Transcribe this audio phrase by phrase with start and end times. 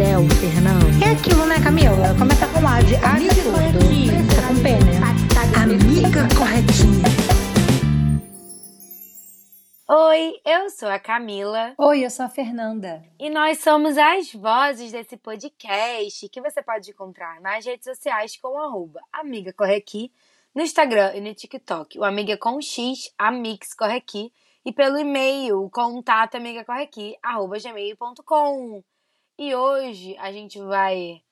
[0.00, 0.86] céu, Fernanda.
[1.04, 2.16] É aquilo, né, Camila?
[2.18, 3.58] Começa com A de A de tudo.
[3.84, 4.96] Fica com P, né?
[5.62, 7.04] Amiga corretinha.
[9.86, 13.04] Oi, eu sou a Camila Oi, eu sou a Fernanda.
[13.18, 18.58] e nós somos as vozes desse podcast que você pode encontrar nas redes sociais com
[18.58, 20.10] arroba Amiga Corre Aqui,
[20.54, 24.32] no Instagram e no TikTok, o Amiga com X, Amix Corre Aqui,
[24.64, 28.82] e pelo e-mail, contato amigacorreaqui, arroba gmail.com.
[29.40, 31.22] E hoje a gente vai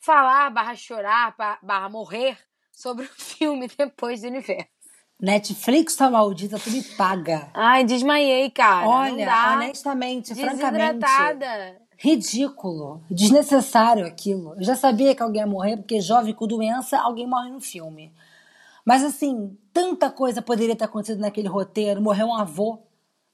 [0.00, 2.36] falar, barra chorar, ba- barra morrer
[2.72, 4.66] sobre o filme Depois do Universo.
[5.20, 7.52] Netflix tá maldita, tu me paga.
[7.54, 8.88] Ai, desmaiei, cara.
[8.88, 11.06] Olha, honestamente, francamente,
[11.96, 14.56] ridículo, desnecessário aquilo.
[14.56, 18.12] Eu já sabia que alguém ia morrer, porque jovem com doença, alguém morre no filme.
[18.84, 22.02] Mas assim, tanta coisa poderia ter acontecido naquele roteiro.
[22.02, 22.80] Morreu um avô,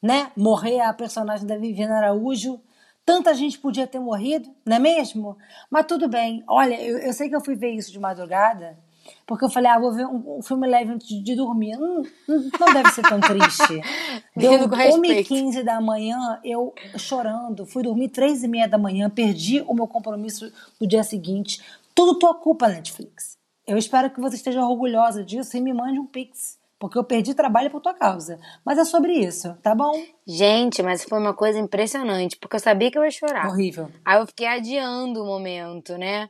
[0.02, 0.30] né?
[0.36, 2.61] Morrer a personagem da Viviane Araújo.
[3.09, 5.39] Tanta gente podia ter morrido, não é mesmo?
[5.70, 6.45] Mas tudo bem.
[6.47, 8.78] Olha, eu, eu sei que eu fui ver isso de madrugada,
[9.27, 11.75] porque eu falei, ah, vou ver um, um filme leve antes de, de dormir.
[11.79, 13.81] Hum, hum, não deve ser tão triste.
[14.36, 15.33] Deu Rindo com respeito.
[15.33, 19.86] 1h15 da manhã, eu chorando, fui dormir 3 e meia da manhã, perdi o meu
[19.86, 21.62] compromisso do dia seguinte.
[21.95, 23.39] Tudo tua culpa, Netflix.
[23.67, 27.34] Eu espero que você esteja orgulhosa disso e me mande um pix, porque eu perdi
[27.34, 28.38] trabalho por tua causa.
[28.64, 29.92] Mas é sobre isso, tá bom?
[30.26, 33.48] Gente, mas foi uma coisa impressionante, porque eu sabia que eu ia chorar.
[33.48, 33.90] Horrível.
[34.04, 36.28] Aí eu fiquei adiando o momento, né?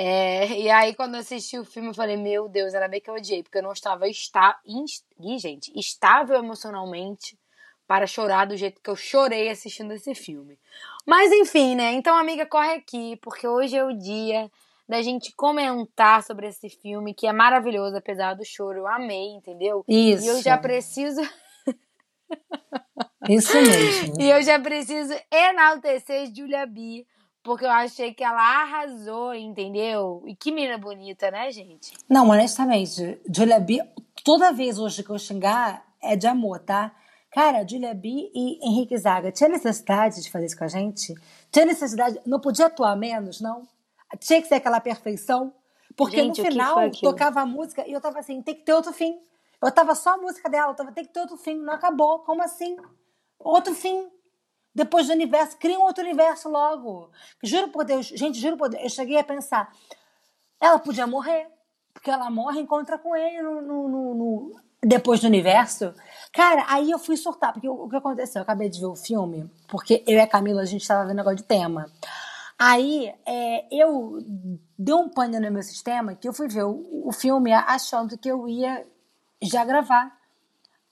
[0.00, 3.10] É, e aí, quando eu assisti o filme, eu falei, meu Deus, ainda bem que
[3.10, 7.36] eu odiei, porque eu não estava está, inst- Ih, gente, estável emocionalmente
[7.84, 10.56] para chorar do jeito que eu chorei assistindo esse filme.
[11.04, 11.92] Mas enfim, né?
[11.94, 14.48] Então, amiga, corre aqui, porque hoje é o dia
[14.88, 18.78] da gente comentar sobre esse filme, que é maravilhoso, apesar do choro.
[18.78, 19.84] Eu amei, entendeu?
[19.86, 20.24] Isso.
[20.24, 21.20] E eu já preciso.
[23.28, 24.14] Isso mesmo.
[24.18, 27.04] E eu já preciso enaltecer Julia B,
[27.42, 30.22] porque eu achei que ela arrasou, entendeu?
[30.26, 31.92] E que menina bonita, né, gente?
[32.08, 33.82] Não, honestamente, Julia B,
[34.24, 36.94] toda vez hoje que eu xingar é de amor, tá?
[37.30, 41.12] Cara, Julia B e Henrique Zaga, tinha necessidade de fazer isso com a gente?
[41.52, 43.68] Tinha necessidade, não podia atuar menos, não?
[44.18, 45.52] Tinha que ser aquela perfeição?
[45.96, 46.74] Porque Gente, no final
[47.10, 49.18] tocava a música e eu tava assim, tem que ter outro fim.
[49.60, 52.20] Eu tava só a música dela, eu tava, tem que ter outro fim, não acabou,
[52.20, 52.76] como assim?
[53.38, 54.08] Outro fim.
[54.74, 57.10] Depois do universo, cria um outro universo logo.
[57.42, 59.72] Juro por Deus, gente, juro por Deus, eu cheguei a pensar,
[60.60, 61.48] ela podia morrer,
[61.92, 65.92] porque ela morre e encontra com ele no, no- no- no- depois do universo.
[66.32, 68.38] Cara, aí eu fui surtar, porque o, o que aconteceu?
[68.40, 71.16] Eu acabei de ver o filme, porque eu e a Camila, a gente estava vendo
[71.16, 71.90] negócio de tema.
[72.58, 74.18] Aí é, eu
[74.76, 78.28] dei um pane no meu sistema que eu fui ver o, o filme achando que
[78.28, 78.84] eu ia
[79.40, 80.18] já gravar.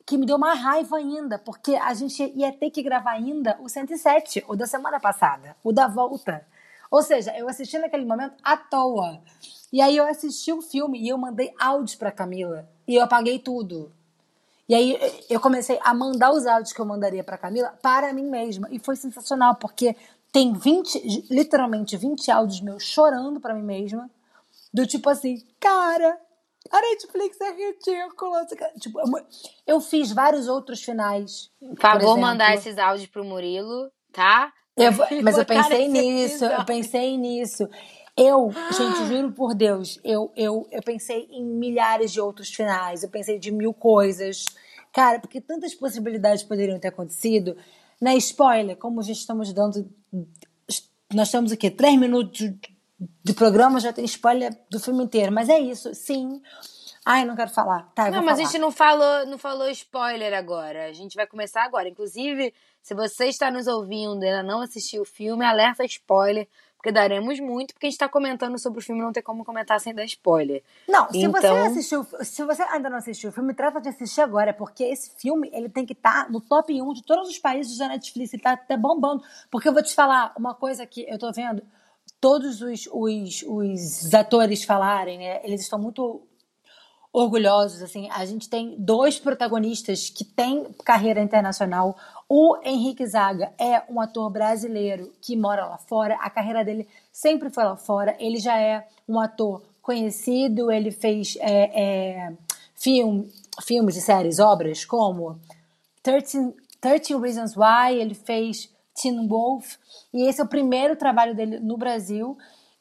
[0.06, 3.68] Que me deu uma raiva ainda, porque a gente ia ter que gravar ainda o
[3.68, 6.46] 107, o da semana passada, o da volta.
[6.88, 9.20] Ou seja, eu assisti naquele momento à toa.
[9.72, 12.68] E aí eu assisti o filme e eu mandei áudios pra Camila.
[12.86, 13.92] E eu apaguei tudo.
[14.68, 14.98] E aí
[15.28, 18.68] eu comecei a mandar os áudios que eu mandaria pra Camila para mim mesma.
[18.70, 19.96] E foi sensacional, porque
[20.32, 24.10] tem 20, literalmente 20 áudios meus chorando pra mim mesma.
[24.72, 26.18] Do tipo assim, cara,
[26.70, 28.46] a Netflix é ridícula.
[28.78, 29.00] Tipo,
[29.66, 31.50] eu, fiz vários outros finais.
[31.60, 34.52] Por favor, mandar esses áudios pro Murilo, tá?
[34.76, 34.92] Eu
[35.22, 37.68] mas eu pensei nisso, eu pensei nisso.
[38.16, 43.08] Eu, gente, juro por Deus, eu, eu, eu pensei em milhares de outros finais, eu
[43.08, 44.44] pensei de mil coisas.
[44.92, 47.56] Cara, porque tantas possibilidades poderiam ter acontecido.
[48.00, 49.88] Na spoiler, como já estamos dando.
[51.12, 52.58] Nós temos aqui três minutos de,
[53.24, 55.32] de programa, já tem spoiler do filme inteiro.
[55.32, 56.42] Mas é isso, sim.
[57.04, 57.90] Ai, não quero falar.
[57.94, 58.50] Tá, Não, mas a falar.
[58.50, 60.86] gente não falou, não falou spoiler agora.
[60.86, 61.88] A gente vai começar agora.
[61.88, 62.52] Inclusive,
[62.82, 66.48] se você está nos ouvindo e ainda não assistiu o filme, alerta spoiler,
[66.86, 69.80] porque daremos muito, porque a gente está comentando sobre o filme, não tem como comentar
[69.80, 70.62] sem dar spoiler.
[70.88, 74.20] Não, se você Então- assistiu, se você ainda não assistiu o filme, trata de assistir
[74.20, 77.76] agora, porque esse filme ele tem que estar no top 1 de todos os países
[77.78, 79.24] da Netflix, ele tá até bombando.
[79.50, 81.60] Porque eu vou te falar uma coisa que eu tô vendo
[82.20, 85.40] todos os, os, os atores falarem, né?
[85.42, 86.22] Eles estão muito
[87.16, 88.10] orgulhosos, assim.
[88.10, 91.96] A gente tem dois protagonistas que têm carreira internacional.
[92.28, 96.16] O Henrique Zaga é um ator brasileiro que mora lá fora.
[96.16, 98.14] A carreira dele sempre foi lá fora.
[98.18, 102.32] Ele já é um ator conhecido, ele fez é, é,
[102.74, 103.24] film,
[103.64, 105.40] filmes e séries, obras como
[106.02, 109.76] 13, 13 Reasons Why, ele fez Teen Wolf,
[110.12, 112.36] e esse é o primeiro trabalho dele no Brasil.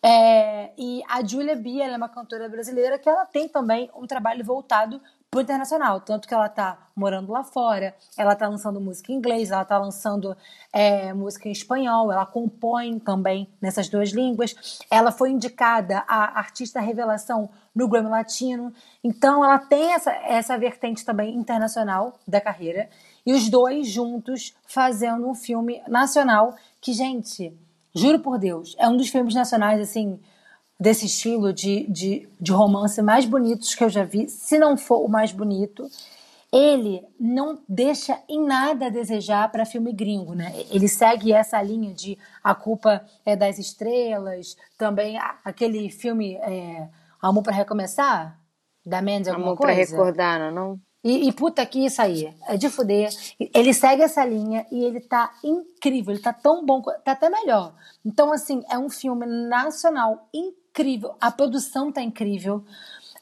[0.08, 4.06] É, e a Julia B, ela é uma cantora brasileira que ela tem também um
[4.06, 9.12] trabalho voltado pro internacional, tanto que ela tá morando lá fora, ela tá lançando música
[9.12, 10.38] em inglês, ela tá lançando
[10.72, 14.80] é, música em espanhol, ela compõe também nessas duas línguas.
[14.92, 18.72] Ela foi indicada a artista revelação no Grammy Latino,
[19.04, 22.88] então ela tem essa, essa vertente também internacional da carreira.
[23.26, 27.58] E os dois juntos fazendo um filme nacional que, gente,
[27.96, 30.20] juro por Deus, é um dos filmes nacionais, assim,
[30.80, 35.04] desse estilo de, de, de romance mais bonitos que eu já vi, se não for
[35.04, 35.88] o mais bonito.
[36.52, 40.54] Ele não deixa em nada a desejar para filme gringo, né?
[40.70, 46.88] Ele segue essa linha de A Culpa é das Estrelas, também aquele filme é,
[47.22, 48.40] Amor para Recomeçar,
[48.86, 49.74] da Mendes alguma Amor coisa.
[49.74, 50.80] pra recordar, não?
[51.08, 53.10] E, e puta que isso aí, é de fuder.
[53.54, 57.76] Ele segue essa linha e ele tá incrível, ele tá tão bom, tá até melhor.
[58.04, 62.66] Então, assim, é um filme nacional incrível, a produção tá incrível,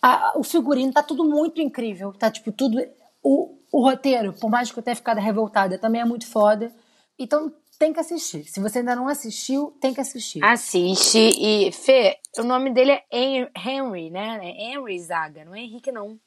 [0.01, 2.77] a- o figurino tá tudo muito incrível, tá tipo tudo.
[3.21, 6.73] O, o roteiro, por mais que eu tenha ficado revoltada, também é muito foda.
[7.19, 8.45] Então tem que assistir.
[8.45, 10.41] Se você ainda não assistiu, tem que assistir.
[10.43, 11.69] Assiste e.
[11.73, 14.39] Fê, o nome dele é Hen- Henry, né?
[14.41, 16.17] É Henry Zaga, não é Henrique, não.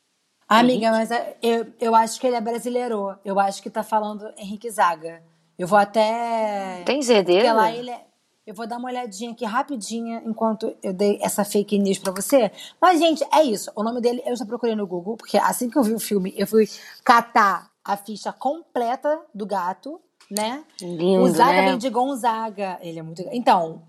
[0.49, 3.17] Amiga, mas é- eu, eu acho que ele é brasileiro.
[3.25, 5.23] Eu acho que tá falando Henrique Zaga.
[5.59, 6.83] Eu vou até.
[6.85, 7.43] Tem?
[7.43, 8.05] Porque lá ele é...
[8.47, 12.53] Eu vou dar uma olhadinha aqui rapidinha enquanto eu dei essa fake news pra você.
[12.81, 13.73] Mas, gente, é isso.
[13.75, 16.33] O nome dele eu já procurei no Google, porque assim que eu vi o filme,
[16.37, 16.69] eu fui
[17.03, 20.01] catar a ficha completa do gato,
[20.31, 20.63] né?
[20.81, 21.71] Lindo, o Zaga né?
[21.71, 22.79] vem de Gonzaga.
[22.83, 23.21] Ele é muito.
[23.33, 23.83] Então,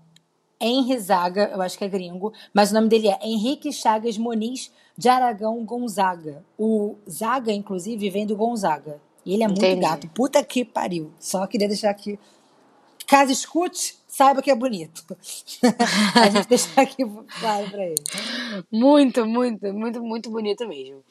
[0.60, 4.72] Henry Zaga, eu acho que é gringo, mas o nome dele é Henrique Chagas Moniz
[4.98, 6.44] de Aragão Gonzaga.
[6.58, 9.00] O Zaga, inclusive, vem do Gonzaga.
[9.24, 9.80] E ele é muito Entendi.
[9.80, 10.08] gato.
[10.08, 11.12] Puta que pariu.
[11.20, 12.18] Só queria deixar aqui.
[13.06, 15.04] Caso escute, saiba que é bonito.
[16.20, 17.04] A gente deixar aqui
[17.40, 18.02] claro pra ele.
[18.72, 21.04] Muito, muito, muito, muito bonito mesmo.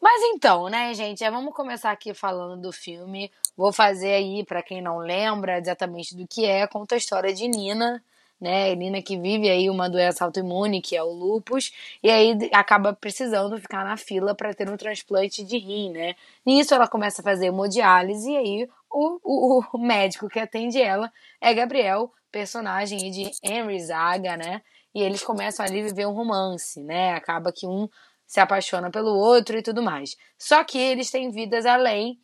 [0.00, 3.30] Mas então, né, gente, é, vamos começar aqui falando do filme.
[3.56, 7.46] Vou fazer aí, pra quem não lembra exatamente do que é, conta a história de
[7.46, 8.02] Nina,
[8.40, 8.74] né?
[8.74, 11.72] Nina que vive aí uma doença autoimune, que é o lupus,
[12.02, 16.14] e aí acaba precisando ficar na fila para ter um transplante de rim, né?
[16.44, 21.10] Nisso ela começa a fazer hemodiálise e aí o, o, o médico que atende ela
[21.40, 24.62] é Gabriel, personagem de Henry Zaga, né?
[24.94, 27.12] E eles começam ali a viver um romance, né?
[27.14, 27.88] Acaba que um
[28.26, 30.16] se apaixona pelo outro e tudo mais.
[30.38, 32.18] Só que eles têm vidas além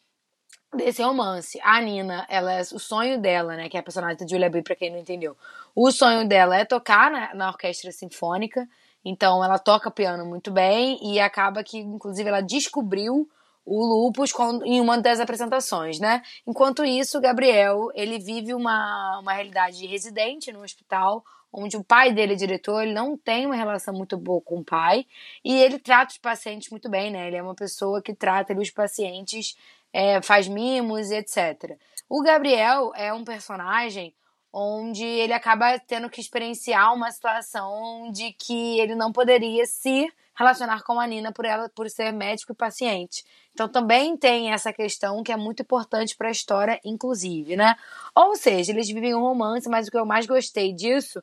[0.74, 1.58] desse romance.
[1.62, 4.62] A Nina, ela é o sonho dela, né, que é a personagem da Julia B,
[4.62, 5.36] pra quem não entendeu.
[5.74, 8.68] O sonho dela é tocar na, na orquestra sinfônica.
[9.04, 13.28] Então ela toca piano muito bem e acaba que inclusive ela descobriu
[13.64, 14.32] o lupus
[14.64, 16.22] em uma das apresentações, né?
[16.46, 21.22] Enquanto isso, o Gabriel, ele vive uma, uma realidade de residente no hospital,
[21.52, 24.64] onde o pai dele é diretor, ele não tem uma relação muito boa com o
[24.64, 25.06] pai,
[25.44, 27.26] e ele trata os pacientes muito bem, né?
[27.26, 29.56] Ele é uma pessoa que trata os pacientes,
[29.92, 31.76] é, faz mimos e etc.
[32.08, 34.14] O Gabriel é um personagem
[34.52, 40.82] onde ele acaba tendo que experienciar uma situação de que ele não poderia se relacionar
[40.82, 43.24] com a Nina por ela por ser médico e paciente.
[43.52, 47.76] Então também tem essa questão que é muito importante para a história, inclusive, né?
[48.14, 51.22] Ou seja, eles vivem um romance, mas o que eu mais gostei disso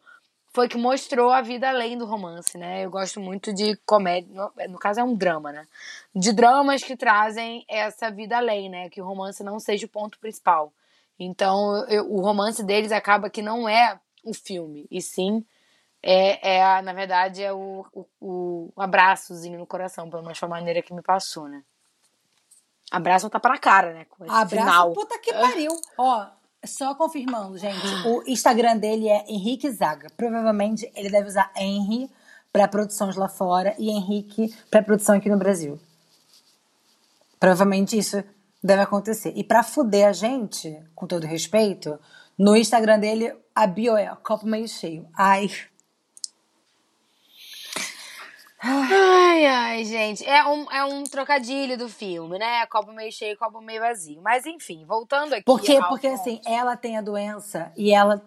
[0.53, 2.85] foi que mostrou a vida além do romance, né?
[2.85, 5.67] Eu gosto muito de comédia, no, no caso é um drama, né?
[6.15, 8.89] De dramas que trazem essa vida além, né?
[8.89, 10.71] Que o romance não seja o ponto principal.
[11.19, 15.43] Então, eu- o romance deles acaba que não é o filme, e sim
[16.03, 17.85] é, é na verdade, é o,
[18.21, 21.63] o, o abraçozinho no coração, pelo menos foi a maneira que me passou, né?
[22.91, 24.05] Abraço tá pra cara, né?
[24.05, 24.93] Com esse Abraço, final.
[24.93, 25.71] puta que pariu.
[25.97, 26.25] Ó,
[26.65, 27.85] só confirmando, gente.
[28.05, 30.07] O Instagram dele é Henrique Zaga.
[30.15, 32.09] Provavelmente ele deve usar Henry
[32.53, 35.77] pra produções lá fora e Henrique pra produção aqui no Brasil.
[37.39, 38.23] Provavelmente isso
[38.63, 39.33] deve acontecer.
[39.35, 41.99] E pra fuder a gente, com todo respeito,
[42.37, 45.07] no Instagram dele, a bio é copo meio cheio.
[45.17, 45.49] Ai,
[48.59, 50.25] Ai, ai, gente.
[50.27, 52.65] É um, é um trocadilho do filme, né?
[52.65, 54.19] Copo meio cheio, copo meio vazio.
[54.21, 55.43] Mas enfim, voltando aqui.
[55.43, 56.19] Porque, porque ponto.
[56.21, 58.21] assim, ela tem a doença e ela,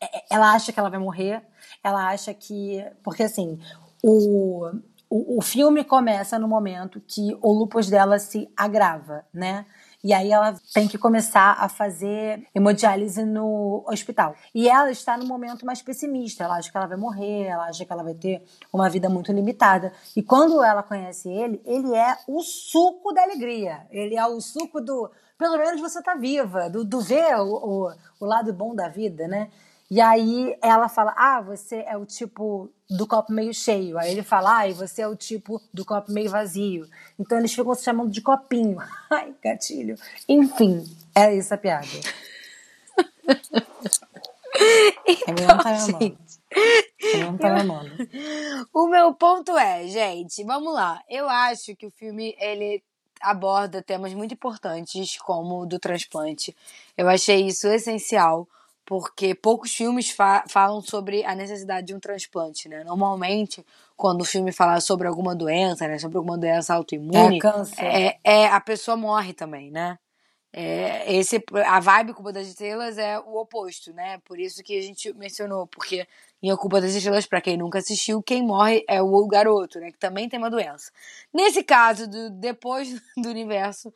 [0.00, 1.42] é- ela acha que ela vai morrer.
[1.82, 2.82] Ela acha que.
[3.02, 3.58] Porque assim,
[4.02, 4.70] o,
[5.08, 9.66] o, o filme começa no momento que o lupus dela se agrava, né?
[10.04, 14.34] E aí ela tem que começar a fazer hemodiálise no hospital.
[14.54, 16.44] E ela está no momento mais pessimista.
[16.44, 19.32] Ela acha que ela vai morrer, ela acha que ela vai ter uma vida muito
[19.32, 19.94] limitada.
[20.14, 23.86] E quando ela conhece ele, ele é o suco da alegria.
[23.90, 25.10] Ele é o suco do.
[25.38, 29.26] Pelo menos você tá viva, do, do ver o, o, o lado bom da vida,
[29.26, 29.48] né?
[29.94, 33.96] E aí ela fala: Ah, você é o tipo do copo meio cheio.
[33.96, 36.88] Aí ele fala: Ah, e você é o tipo do copo meio vazio.
[37.16, 38.76] Então eles ficam se chamando de copinho.
[39.08, 39.94] Ai, gatilho.
[40.28, 40.84] Enfim,
[41.38, 41.86] isso a piada.
[45.06, 46.40] Então, não tá gente,
[47.18, 47.90] não tá amando.
[48.72, 51.02] o meu ponto é, gente, vamos lá.
[51.10, 52.80] Eu acho que o filme ele
[53.20, 56.56] aborda temas muito importantes como o do transplante.
[56.96, 58.48] Eu achei isso essencial
[58.86, 62.84] porque poucos filmes fa- falam sobre a necessidade de um transplante, né?
[62.84, 63.64] Normalmente,
[63.96, 67.84] quando o filme fala sobre alguma doença, né, sobre alguma doença autoimune, É câncer.
[67.84, 69.98] é, é a pessoa morre também, né?
[70.56, 74.18] É, esse, a vibe Cuba das Estrelas é o oposto, né?
[74.24, 76.06] Por isso que a gente mencionou, porque
[76.40, 79.90] em A Culpa das Estrelas, pra quem nunca assistiu, quem morre é o garoto, né?
[79.90, 80.92] Que também tem uma doença.
[81.32, 83.92] Nesse caso, do, depois do universo,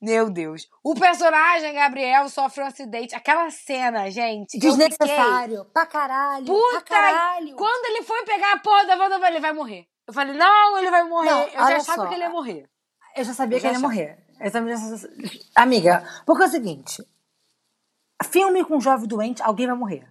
[0.00, 0.66] meu Deus.
[0.82, 3.14] O personagem Gabriel sofre um acidente.
[3.14, 4.54] Aquela cena, gente.
[4.54, 5.64] eu Desnecessário.
[5.66, 6.46] Pra caralho.
[6.46, 7.54] Puta, pra caralho.
[7.56, 9.86] Quando ele foi pegar a porra da volta, ele vai morrer.
[10.06, 11.30] Eu falei, não, ele vai morrer.
[11.30, 12.06] Não, eu já achava só.
[12.08, 12.68] que ele ia morrer.
[13.16, 14.26] Eu já sabia Eu que ele ia já morrer.
[14.40, 15.08] Eu já-
[15.54, 17.02] Amiga, porque é o seguinte:
[18.24, 20.10] filme com jovem doente, alguém vai morrer.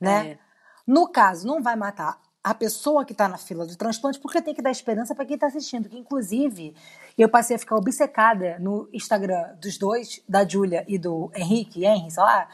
[0.00, 0.30] Né?
[0.32, 0.38] É.
[0.86, 4.54] No caso, não vai matar a pessoa que tá na fila do transplante, porque tem
[4.54, 5.86] que dar esperança para quem tá assistindo.
[5.86, 6.74] Que, inclusive,
[7.16, 12.10] eu passei a ficar obcecada no Instagram dos dois, da Júlia e do Henrique, Henry,
[12.10, 12.48] sei lá.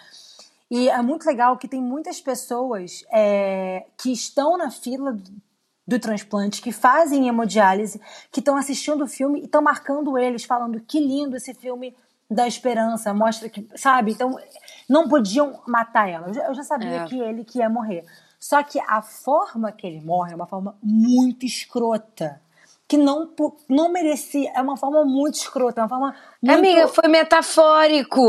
[0.68, 5.30] E é muito legal que tem muitas pessoas é, que estão na fila do,
[5.86, 8.00] do transplante, que fazem hemodiálise,
[8.32, 11.94] que estão assistindo o filme e estão marcando eles, falando que lindo esse filme
[12.28, 14.10] da esperança, mostra que, sabe?
[14.10, 14.36] Então,
[14.88, 16.26] não podiam matar ela.
[16.28, 17.04] Eu já, eu já sabia É.
[17.04, 18.04] que ele que ia morrer.
[18.44, 22.42] Só que a forma que ele morre é uma forma muito escrota.
[22.86, 23.32] Que não,
[23.70, 24.52] não merecia.
[24.54, 25.80] É uma forma muito escrota.
[25.80, 26.58] É uma forma muito...
[26.58, 28.20] Amiga, foi metafórico.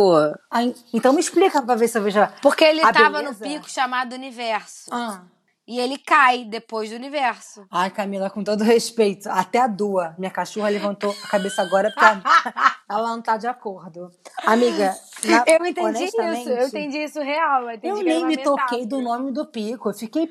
[0.49, 2.19] Ai, Então me explica pra ver se eu vejo.
[2.41, 3.43] Porque ele a tava no beleza.
[3.43, 4.89] pico chamado universo.
[4.89, 5.21] Ah.
[5.67, 7.65] E ele cai depois do universo.
[7.71, 12.05] Ai, Camila, com todo respeito, até a Dua, minha cachorra levantou a cabeça agora porque
[12.87, 14.11] ela- não tá de acordo.
[14.45, 14.95] Amiga,
[15.25, 17.63] na- eu entendi isso, eu entendi isso real.
[17.63, 19.89] Eu, entendi Eu nem me toquei do nome do pico.
[19.89, 20.27] Eu fiquei.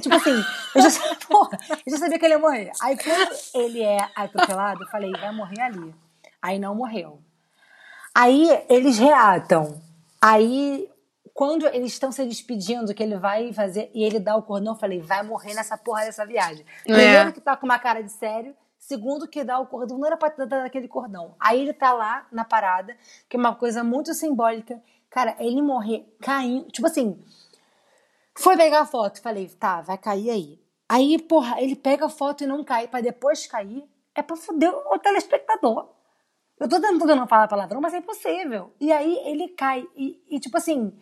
[0.00, 2.70] Tipo assim, eu já, sabia- porra, eu já sabia que ele ia morrer.
[2.80, 5.92] Aí quando ele é atropelado, eu falei, vai morrer ali.
[6.40, 7.18] Aí não morreu.
[8.14, 9.82] Aí eles reatam.
[10.22, 10.88] Aí,
[11.36, 14.78] quando eles estão se despedindo, que ele vai fazer, e ele dá o cordão, eu
[14.78, 16.64] falei, vai morrer nessa porra dessa viagem.
[16.82, 20.16] Primeiro que tá com uma cara de sério, segundo que dá o cordão, não era
[20.16, 21.36] pra dar aquele cordão.
[21.38, 22.96] Aí ele tá lá na parada,
[23.28, 24.82] que é uma coisa muito simbólica.
[25.10, 27.22] Cara, ele morrer caindo, tipo assim,
[28.34, 30.58] foi pegar a foto, falei, tá, vai cair aí.
[30.88, 34.72] Aí, porra, ele pega a foto e não cai, pra depois cair, é pra foder
[34.74, 35.90] o telespectador.
[36.58, 38.72] Eu tô tentando falar palavrão, mas é impossível.
[38.80, 39.86] E aí ele cai.
[39.94, 40.98] E, e, tipo assim,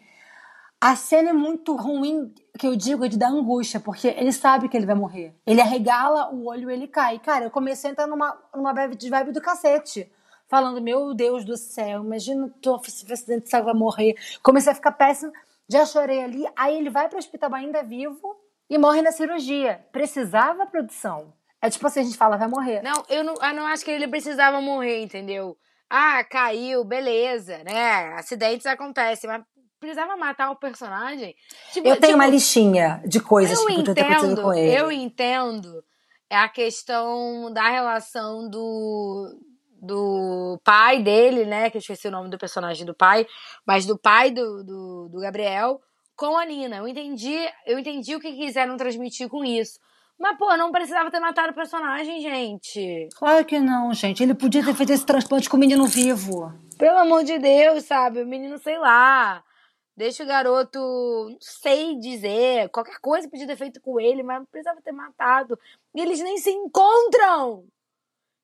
[0.85, 4.77] a cena é muito ruim, que eu digo, de dar angústia, porque ele sabe que
[4.77, 5.35] ele vai morrer.
[5.47, 7.19] Ele arregala o olho e ele cai.
[7.19, 10.13] Cara, eu comecei a entrar numa, numa vibe de vibe do cacete.
[10.47, 14.15] Falando, meu Deus do céu, imagina tô acidente de vai morrer.
[14.43, 15.33] Comecei a ficar péssimo,
[15.67, 16.45] já chorei ali.
[16.55, 18.37] Aí ele vai pro hospital ainda vivo
[18.69, 19.83] e morre na cirurgia.
[19.91, 21.33] Precisava produção.
[21.63, 22.83] É tipo assim, a gente fala, vai morrer.
[22.83, 25.57] Não, eu não, eu não acho que ele precisava morrer, entendeu?
[25.89, 28.13] Ah, caiu, beleza, né?
[28.19, 29.43] Acidentes acontecem, mas
[29.85, 31.35] precisava matar o personagem.
[31.73, 34.55] Tipo, Eu tenho tipo, uma listinha de coisas eu que podiam ter acontecido entendo, com
[34.55, 34.77] ele.
[34.77, 35.85] eu entendo
[36.31, 39.39] é a questão da relação do
[39.81, 41.69] do pai dele, né?
[41.69, 43.27] Que eu esqueci o nome do personagem do pai,
[43.67, 45.79] mas do pai do, do, do Gabriel
[46.17, 46.77] com a Nina.
[46.77, 47.37] Eu entendi,
[47.67, 49.79] eu entendi o que quiseram transmitir com isso.
[50.19, 53.09] Mas, pô, não precisava ter matado o personagem, gente.
[53.17, 54.23] Claro que não, gente.
[54.23, 56.53] Ele podia ter feito esse transplante com o menino vivo.
[56.79, 58.23] Pelo amor de Deus, sabe?
[58.23, 59.43] O menino, sei lá.
[59.97, 64.47] Deixa o garoto, não sei dizer, qualquer coisa podia ter feito com ele, mas não
[64.47, 65.59] precisava ter matado.
[65.95, 67.65] E eles nem se encontram.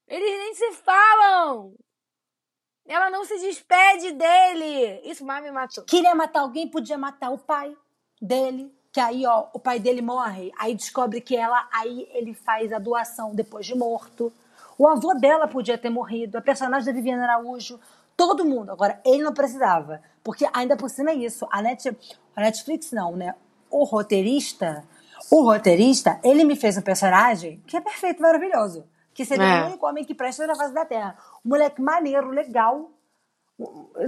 [0.06, 1.74] Eles nem se falam.
[2.86, 5.00] Ela não se despede dele.
[5.04, 5.84] Isso mais me matou.
[5.84, 7.76] Queria matar alguém, podia matar o pai
[8.22, 8.72] dele.
[8.92, 10.52] Que aí, ó, o pai dele morre.
[10.58, 14.32] Aí descobre que ela, aí ele faz a doação depois de morto.
[14.76, 16.38] O avô dela podia ter morrido.
[16.38, 17.78] A personagem da Viviana Araújo.
[18.16, 18.72] Todo mundo.
[18.72, 20.02] Agora, ele não precisava.
[20.22, 21.46] Porque ainda por cima é isso.
[21.50, 21.88] A, Net,
[22.36, 23.34] a Netflix não, né?
[23.70, 24.84] O roteirista,
[25.30, 28.84] o roteirista, ele me fez um personagem que é perfeito, maravilhoso.
[29.14, 29.62] Que seria É.
[29.64, 31.16] o único homem que presta na face da Terra.
[31.44, 32.90] Um moleque maneiro, legal.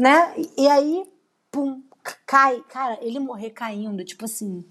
[0.01, 0.33] né?
[0.57, 1.05] E aí,
[1.51, 1.83] pum,
[2.27, 2.63] cai.
[2.69, 4.65] Cara, ele morrer caindo, tipo assim.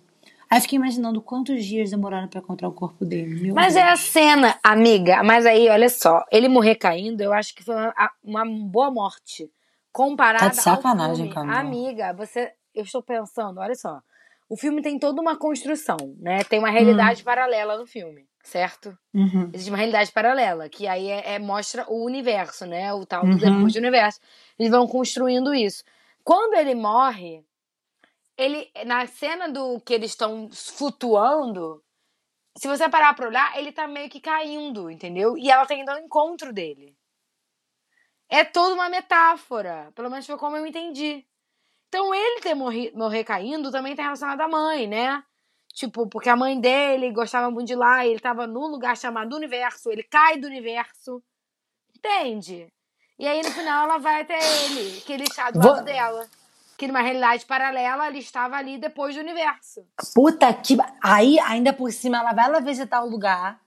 [0.50, 3.40] Aí eu fiquei imaginando quantos dias demoraram pra encontrar o corpo dele.
[3.42, 3.86] Meu Mas Deus.
[3.86, 5.24] é a cena, amiga.
[5.24, 6.26] Mas aí, olha só.
[6.32, 7.94] Ele morrer caindo, eu acho que foi uma,
[8.24, 9.50] uma boa morte.
[9.92, 11.54] Comparada Tá de sacanagem, ao filme.
[11.54, 12.54] Amiga, você...
[12.74, 14.02] Eu estou pensando, olha só.
[14.48, 16.44] O filme tem toda uma construção, né?
[16.44, 18.98] Tem uma realidade paralela no filme, certo?
[19.14, 19.50] Uhum.
[19.54, 22.94] Existe uma realidade paralela, que aí é, é- mostra o universo, né?
[22.94, 23.38] O tal do Uhum.
[23.38, 24.20] depois do universo.
[24.58, 25.84] Eles vão construindo isso.
[26.24, 27.46] Quando ele morre,
[28.38, 31.82] ele na cena do que eles estão flutuando,
[32.58, 35.38] se você parar pra olhar, ele tá meio que caindo, entendeu?
[35.38, 36.96] E ela tá indo ao encontro dele.
[38.34, 41.26] É toda uma metáfora, pelo menos foi como eu entendi.
[41.90, 45.22] Então ele ter morri, morrer caindo também tá relacionado à mãe, né?
[45.74, 49.92] Tipo, porque a mãe dele gostava muito de lá, ele tava num lugar chamado universo,
[49.92, 51.22] ele cai do universo.
[51.96, 52.72] Entende?
[53.20, 56.28] E aí no final ela vai até ele, que ele está do Vou- lado dela.
[56.78, 59.86] Que numa realidade paralela ele estava ali depois do universo.
[60.16, 60.76] Puta que.
[61.04, 63.62] Aí, ainda por cima, ela vai lá visitar o lugar.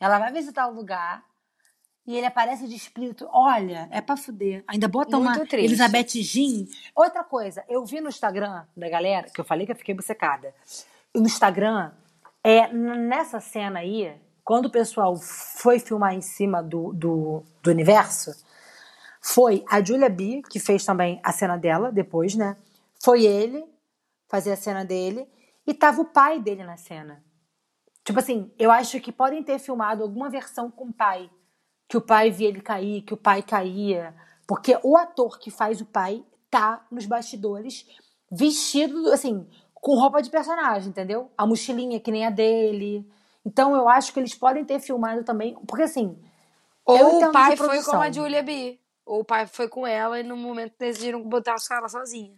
[0.00, 1.22] Ela vai visitar o lugar.
[2.06, 3.28] E ele aparece de espírito.
[3.32, 4.62] Olha, é pra fuder.
[4.68, 5.66] Ainda bota Muito uma triste.
[5.66, 6.66] Elizabeth Jean.
[6.94, 10.54] Outra coisa, eu vi no Instagram da galera, que eu falei que eu fiquei obcecada.
[11.14, 11.90] No Instagram,
[12.44, 18.30] é, nessa cena aí, quando o pessoal foi filmar em cima do, do, do universo,
[19.20, 22.56] foi a Julia B, que fez também a cena dela depois, né?
[23.02, 23.64] Foi ele
[24.28, 25.26] fazer a cena dele.
[25.66, 27.24] E tava o pai dele na cena.
[28.04, 31.28] Tipo assim, eu acho que podem ter filmado alguma versão com o pai.
[31.88, 34.14] Que o pai via ele cair, que o pai caía.
[34.46, 37.86] Porque o ator que faz o pai tá nos bastidores
[38.30, 41.30] vestido, assim, com roupa de personagem, entendeu?
[41.36, 43.08] A mochilinha que nem a dele.
[43.44, 45.54] Então eu acho que eles podem ter filmado também.
[45.66, 46.18] Porque assim.
[46.84, 48.78] Ou o pai de foi com a Julia B.
[49.04, 52.36] Ou o pai foi com ela e no momento decidiram botar ela sozinha.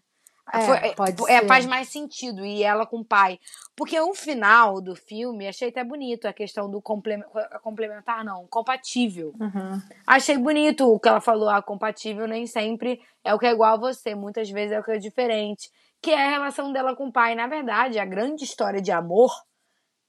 [0.53, 1.47] É, Foi- pode é, ser.
[1.47, 2.45] faz mais sentido.
[2.45, 3.39] E ela com o pai.
[3.77, 7.27] Porque o final do filme, achei até bonito a questão do complemen-
[7.63, 9.35] complementar, não, compatível.
[9.39, 9.81] Uhum.
[10.07, 13.75] Achei bonito o que ela falou, ah, compatível nem sempre é o que é igual
[13.75, 15.71] a você, muitas vezes é o que é diferente.
[16.01, 17.35] Que é a relação dela com o pai.
[17.35, 19.31] Na verdade, a grande história de amor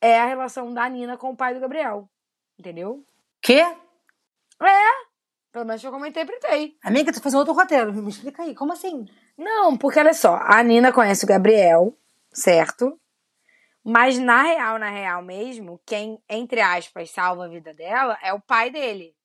[0.02, 2.08] é a relação da Nina com o pai do Gabriel.
[2.58, 3.04] Entendeu?
[3.42, 3.64] Quê?
[5.52, 6.76] Pelo menos foi como eu interpretei.
[6.84, 7.92] Amiga, tu fez um outro roteiro.
[7.92, 8.54] Me explica aí.
[8.54, 9.06] Como assim?
[9.40, 11.98] Não, porque olha só, a Nina conhece o Gabriel,
[12.30, 13.00] certo?
[13.82, 18.42] Mas na real, na real mesmo, quem, entre aspas, salva a vida dela é o
[18.42, 19.16] pai dele.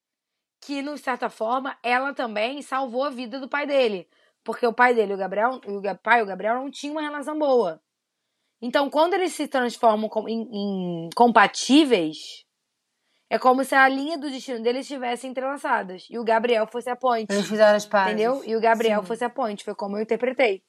[0.61, 4.09] Que, de certa forma, ela também salvou a vida do pai dele.
[4.45, 7.83] Porque o pai dele, o Gabriel, o pai o Gabriel não tinham uma relação boa.
[8.63, 12.44] Então, quando eles se transformam em, em compatíveis,
[13.29, 16.07] é como se a linha do destino deles estivesse entrelaçadas.
[16.11, 17.33] E o Gabriel fosse a ponte.
[17.33, 18.13] Eles fizeram as pazes.
[18.13, 18.43] Entendeu?
[18.45, 19.07] E o Gabriel Sim.
[19.07, 19.65] fosse a ponte.
[19.65, 20.63] Foi como eu interpretei.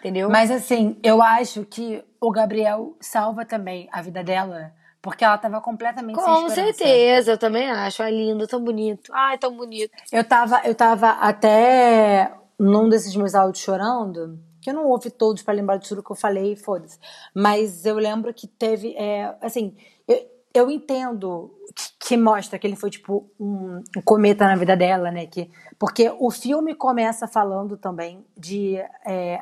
[0.00, 0.28] Entendeu?
[0.30, 5.60] Mas assim, eu acho que o Gabriel salva também a vida dela, porque ela tava
[5.60, 8.02] completamente Com certeza, eu também acho.
[8.02, 9.12] Ai, lindo, tão bonito.
[9.14, 9.92] Ai, tão bonito.
[10.10, 15.42] Eu tava, eu tava até num desses meus áudios chorando, que eu não ouvi todos
[15.42, 16.98] pra lembrar de tudo que eu falei, foda-se.
[17.34, 22.76] Mas eu lembro que teve, é, assim, eu, eu entendo que, que mostra que ele
[22.76, 25.26] foi tipo um, um cometa na vida dela, né?
[25.26, 29.40] Que, porque o filme começa falando também de é,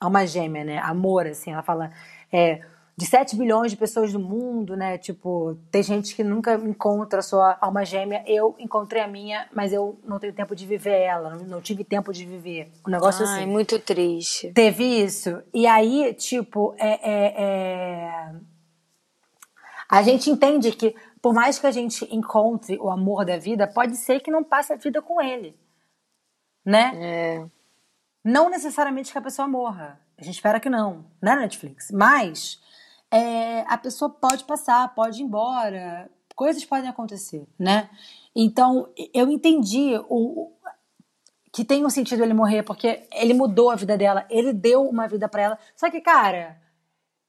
[0.00, 0.78] alma gêmea, né?
[0.78, 1.90] Amor, assim, ela fala
[2.32, 2.60] é,
[2.96, 4.96] de 7 bilhões de pessoas do mundo, né?
[4.96, 8.24] Tipo, tem gente que nunca encontra a sua alma gêmea.
[8.26, 11.84] Eu encontrei a minha, mas eu não tenho tempo de viver ela, não, não tive
[11.84, 12.72] tempo de viver.
[12.86, 13.46] Um negócio Ai, assim.
[13.50, 14.50] muito triste.
[14.54, 15.42] Teve isso.
[15.52, 18.55] E aí, tipo, é, é- é-
[19.88, 23.96] a gente entende que, por mais que a gente encontre o amor da vida, pode
[23.96, 25.56] ser que não passe a vida com ele.
[26.64, 26.92] Né?
[26.94, 27.46] É.
[28.24, 30.00] Não necessariamente que a pessoa morra.
[30.18, 31.90] A gente espera que não, né, Netflix?
[31.92, 32.60] Mas
[33.10, 37.88] é, a pessoa pode passar, pode ir embora, coisas podem acontecer, né?
[38.34, 40.52] Então, eu entendi o,
[41.52, 45.08] que tem um sentido ele morrer, porque ele mudou a vida dela, ele deu uma
[45.08, 45.58] vida pra ela.
[45.74, 46.60] Só que, cara,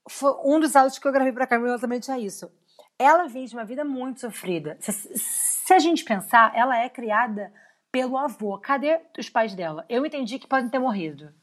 [0.10, 2.52] foi um dos áudios que eu gravei pra Camila exatamente é isso.
[3.00, 4.78] Ela vem de uma vida muito sofrida.
[4.80, 7.54] Se, se a gente pensar, ela é criada
[7.92, 8.58] pelo avô.
[8.58, 9.86] Cadê os pais dela?
[9.88, 11.34] Eu entendi que podem ter morrido.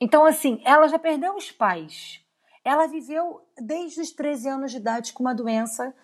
[0.00, 2.20] Então, assim, ela já perdeu os pais.
[2.64, 5.94] Ela viveu desde os 13 anos de idade com uma doença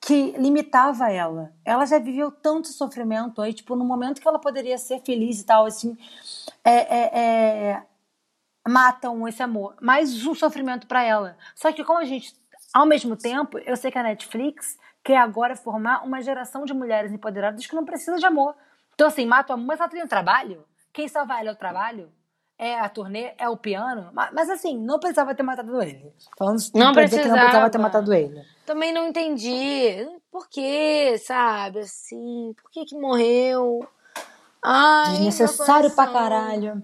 [0.00, 1.52] que limitava ela.
[1.64, 5.44] Ela já viveu tanto sofrimento aí, tipo, no momento que ela poderia ser feliz e
[5.44, 5.96] tal, assim,
[6.64, 7.82] é, é, é,
[8.68, 9.74] matam esse amor.
[9.80, 11.36] Mais um sofrimento para ela.
[11.54, 12.34] Só que como a gente,
[12.72, 17.10] ao mesmo tempo, eu sei que a Netflix quer agora formar uma geração de mulheres
[17.12, 18.54] empoderadas que não precisam de amor.
[18.94, 20.64] Então, assim, mata o amor, mas ela tem um trabalho.
[20.92, 22.10] quem salva ele é o trabalho,
[22.58, 24.10] é a turnê, é o piano.
[24.12, 26.12] Mas, mas assim, não precisava ter matado ele.
[26.36, 27.78] Falando Não dizer que não precisava ter precisava.
[27.78, 28.42] matado ele.
[28.66, 30.06] Também não entendi.
[30.30, 31.78] Por quê, sabe?
[31.80, 33.88] Assim, por que que morreu?
[34.62, 36.82] Ai, Desnecessário pra caralho.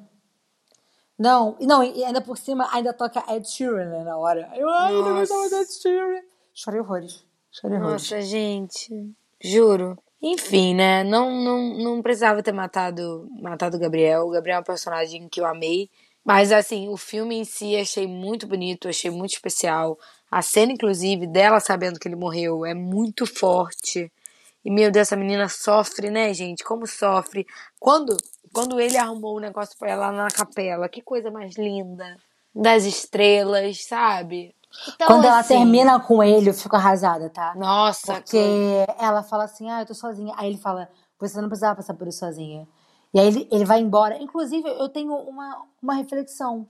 [1.18, 4.50] Não, e não, e ainda por cima, ainda toca Ed Sheeran né, na hora.
[4.54, 6.22] Eu, ai, não gostava de Ed Sheeran.
[6.52, 7.24] Chorei horrores.
[7.50, 8.10] Chorei horrores.
[8.10, 8.90] Nossa, gente.
[9.40, 9.98] Juro.
[10.20, 11.04] Enfim, né?
[11.04, 14.26] Não, não, não precisava ter matado, matado o Gabriel.
[14.26, 15.90] O Gabriel é um personagem que eu amei.
[16.24, 19.98] Mas, assim, o filme em si achei muito bonito, achei muito especial.
[20.30, 24.10] A cena, inclusive, dela sabendo que ele morreu é muito forte.
[24.64, 26.64] E, meu Deus, essa menina sofre, né, gente?
[26.64, 27.46] Como sofre.
[27.78, 28.16] Quando,
[28.54, 32.16] quando ele arrumou o negócio pra ela na capela, que coisa mais linda.
[32.54, 34.54] Das estrelas, sabe?
[34.94, 37.52] Então, Quando ela assim, termina com ele, eu fico arrasada, tá?
[37.56, 38.38] Nossa, Porque
[38.98, 40.34] ela fala assim, ah, eu tô sozinha.
[40.36, 40.88] Aí ele fala,
[41.18, 42.66] você não precisava passar por isso sozinha.
[43.12, 44.16] E aí ele, ele vai embora.
[44.20, 46.68] Inclusive, eu tenho uma, uma reflexão.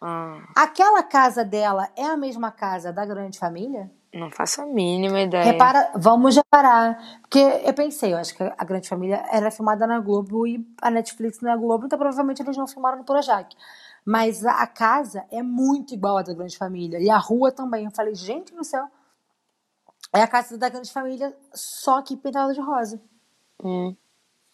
[0.00, 3.90] Ah, Aquela casa dela é a mesma casa da grande família?
[4.14, 5.44] Não faço a mínima ideia.
[5.44, 7.20] Repara, vamos reparar.
[7.22, 10.90] Porque eu pensei, eu acho que a grande família era filmada na Globo e a
[10.90, 13.54] Netflix não é Globo, então provavelmente eles não filmaram no Projac.
[14.04, 16.98] Mas a, a casa é muito igual à da grande família.
[17.00, 17.84] E a rua também.
[17.84, 18.86] Eu falei, gente do céu.
[20.14, 23.00] É a casa da grande família, só que pintada de rosa.
[23.64, 23.96] Hum,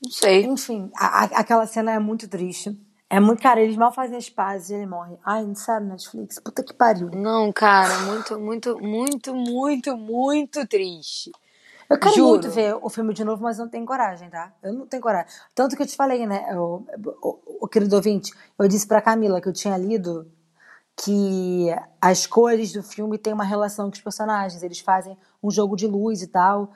[0.00, 0.44] não sei.
[0.44, 2.78] Enfim, a- a- aquela cena é muito triste.
[3.10, 5.16] É muito, cara, eles mal fazem as pazes e ele morre.
[5.24, 6.38] Ai, não sabe, Netflix?
[6.38, 7.10] Puta que pariu.
[7.10, 11.32] Não, cara, muito, muito, muito, muito, muito triste.
[11.88, 12.28] Eu quero Juro.
[12.28, 14.52] muito ver o filme de novo, mas não tenho coragem, tá?
[14.62, 15.32] Eu não tenho coragem.
[15.54, 16.84] Tanto que eu te falei, né, o,
[17.22, 20.30] o, o querido ouvinte, eu disse pra Camila que eu tinha lido
[20.94, 21.68] que
[22.00, 24.62] as cores do filme têm uma relação com os personagens.
[24.62, 26.72] Eles fazem um jogo de luz e tal.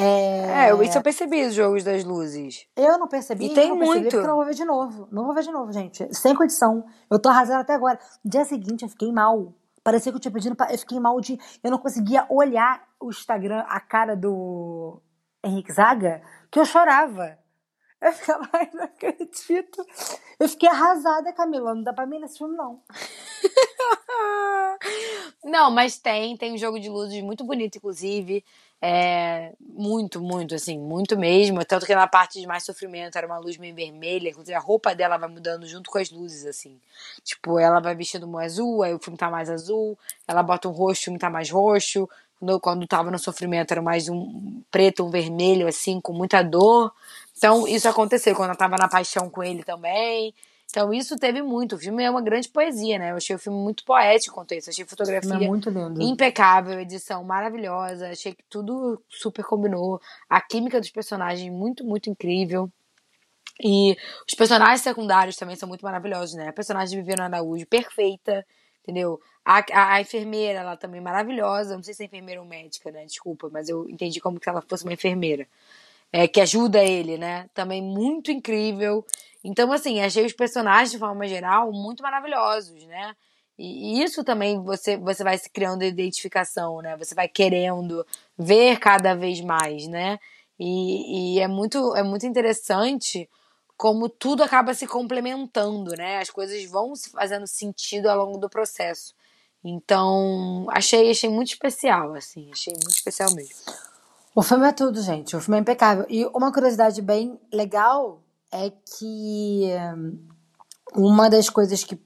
[0.00, 2.66] É, É, isso eu percebi, os jogos das luzes.
[2.76, 3.46] Eu não percebi.
[3.46, 4.10] E tem não percebi muito.
[4.10, 5.08] Porque eu não vou ver de novo.
[5.10, 6.14] Não vou ver de novo, gente.
[6.14, 6.84] Sem condição.
[7.10, 7.98] Eu tô arrasada até agora.
[8.24, 9.54] No dia seguinte, eu fiquei mal.
[9.82, 10.56] Parecia que eu tinha pedido.
[10.56, 10.72] Pra...
[10.72, 11.38] Eu fiquei mal de.
[11.62, 15.00] Eu não conseguia olhar o Instagram, a cara do
[15.44, 17.38] Henrique Zaga, que eu chorava.
[18.00, 19.84] Eu ficava, ai, não acredito.
[20.38, 21.74] Eu fiquei arrasada, Camila.
[21.74, 22.80] Não dá pra mim nesse filme, não.
[25.44, 28.44] Não, mas tem, tem um jogo de luzes muito bonito, inclusive.
[28.82, 31.62] É, muito, muito, assim, muito mesmo.
[31.64, 34.30] Tanto que na parte de mais sofrimento era uma luz meio vermelha.
[34.30, 36.80] Inclusive, a roupa dela vai mudando junto com as luzes, assim.
[37.22, 39.98] Tipo, ela vai vestindo um azul, aí o filme tá mais azul.
[40.26, 42.08] Ela bota um roxo, o filme tá mais roxo.
[42.38, 46.90] Quando, quando tava no sofrimento era mais um preto, um vermelho, assim, com muita dor.
[47.36, 50.34] Então, isso aconteceu quando ela tava na paixão com ele também.
[50.70, 51.74] Então, isso teve muito.
[51.74, 53.10] O filme é uma grande poesia, né?
[53.10, 54.70] Eu achei o filme muito poético quanto isso.
[54.70, 56.00] Achei a O fotografia é muito lindo.
[56.00, 58.10] impecável, edição maravilhosa.
[58.10, 60.00] Achei que tudo super combinou.
[60.28, 62.70] A química dos personagens muito, muito incrível.
[63.62, 66.48] E os personagens secundários também são muito maravilhosos, né?
[66.48, 68.46] A personagem de Viviana Araújo, perfeita,
[68.82, 69.20] entendeu?
[69.44, 71.74] A, a, a enfermeira, ela também maravilhosa.
[71.74, 73.04] Não sei se é enfermeira ou médica, né?
[73.04, 75.46] Desculpa, mas eu entendi como se ela fosse uma enfermeira.
[76.12, 77.48] É, que ajuda ele, né?
[77.54, 79.04] Também muito incrível.
[79.44, 83.14] Então, assim, achei os personagens, de forma geral, muito maravilhosos, né?
[83.58, 86.96] E, isso também você, você vai se criando identificação, né?
[86.96, 88.06] Você vai querendo
[88.38, 90.18] ver cada vez mais, né?
[90.58, 93.28] E, e é, muito, é muito interessante
[93.76, 96.18] como tudo acaba se complementando, né?
[96.18, 99.14] As coisas vão se fazendo sentido ao longo do processo.
[99.64, 103.56] Então, achei, achei muito especial, assim, achei muito especial mesmo.
[104.34, 105.36] O filme é tudo, gente.
[105.36, 106.06] O filme é impecável.
[106.08, 109.64] E uma curiosidade bem legal é que
[109.96, 110.28] hum,
[110.94, 112.00] uma das coisas que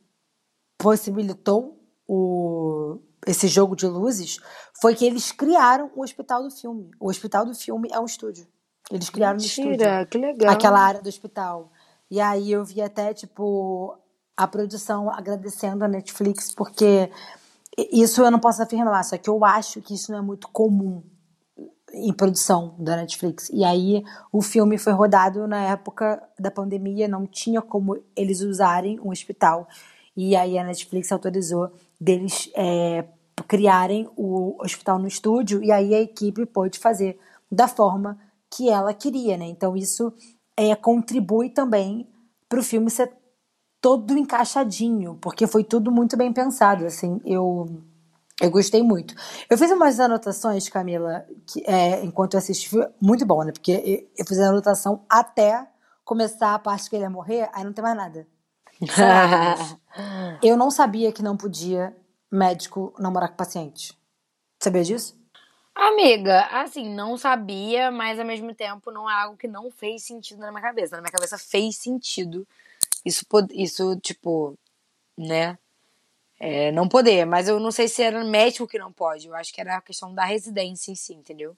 [0.79, 4.39] possibilitou o, esse jogo de luzes
[4.81, 6.91] foi que eles criaram o hospital do filme.
[6.99, 8.47] O hospital do filme é um estúdio.
[8.91, 10.53] Eles criaram no estúdio Mentira, que legal.
[10.53, 11.73] aquela área do hospital.
[12.11, 13.97] E aí eu vi até, tipo,
[14.37, 17.11] a produção agradecendo a Netflix, porque
[17.91, 21.03] isso eu não posso afirmar, só que eu acho que isso não é muito comum
[21.95, 23.49] em produção da Netflix.
[23.51, 24.03] E aí
[24.33, 29.69] o filme foi rodado na época da pandemia, não tinha como eles usarem um hospital.
[30.17, 33.05] E aí a Netflix autorizou deles é,
[33.49, 37.19] criarem o hospital no estúdio, e aí a equipe pôde fazer
[37.51, 38.19] da forma
[38.51, 39.47] que ela queria, né?
[39.47, 40.13] Então isso
[40.57, 42.09] é, contribui também
[42.49, 43.13] para o filme ser
[43.81, 47.83] todo encaixadinho, porque foi tudo muito bem pensado, assim, eu
[48.41, 49.15] eu gostei muito.
[49.49, 52.69] Eu fiz umas anotações, Camila, que, é, enquanto eu assisti,
[53.01, 53.53] muito bom, né?
[53.53, 55.67] Porque eu, fiz a anotação até
[56.05, 58.27] começar a parte que ele ia morrer, aí não tem mais nada.
[60.43, 61.97] Eu não sabia que não podia
[62.31, 63.97] médico namorar com paciente.
[64.61, 65.17] Sabia disso?
[65.73, 70.41] Amiga, assim, não sabia, mas ao mesmo tempo não é algo que não fez sentido
[70.41, 70.97] na minha cabeça.
[70.97, 72.47] Na minha cabeça fez sentido
[73.05, 74.59] isso, isso tipo,
[75.17, 75.59] né?
[76.39, 79.53] É, não poder, mas eu não sei se era médico que não pode, eu acho
[79.53, 81.57] que era a questão da residência em si, entendeu?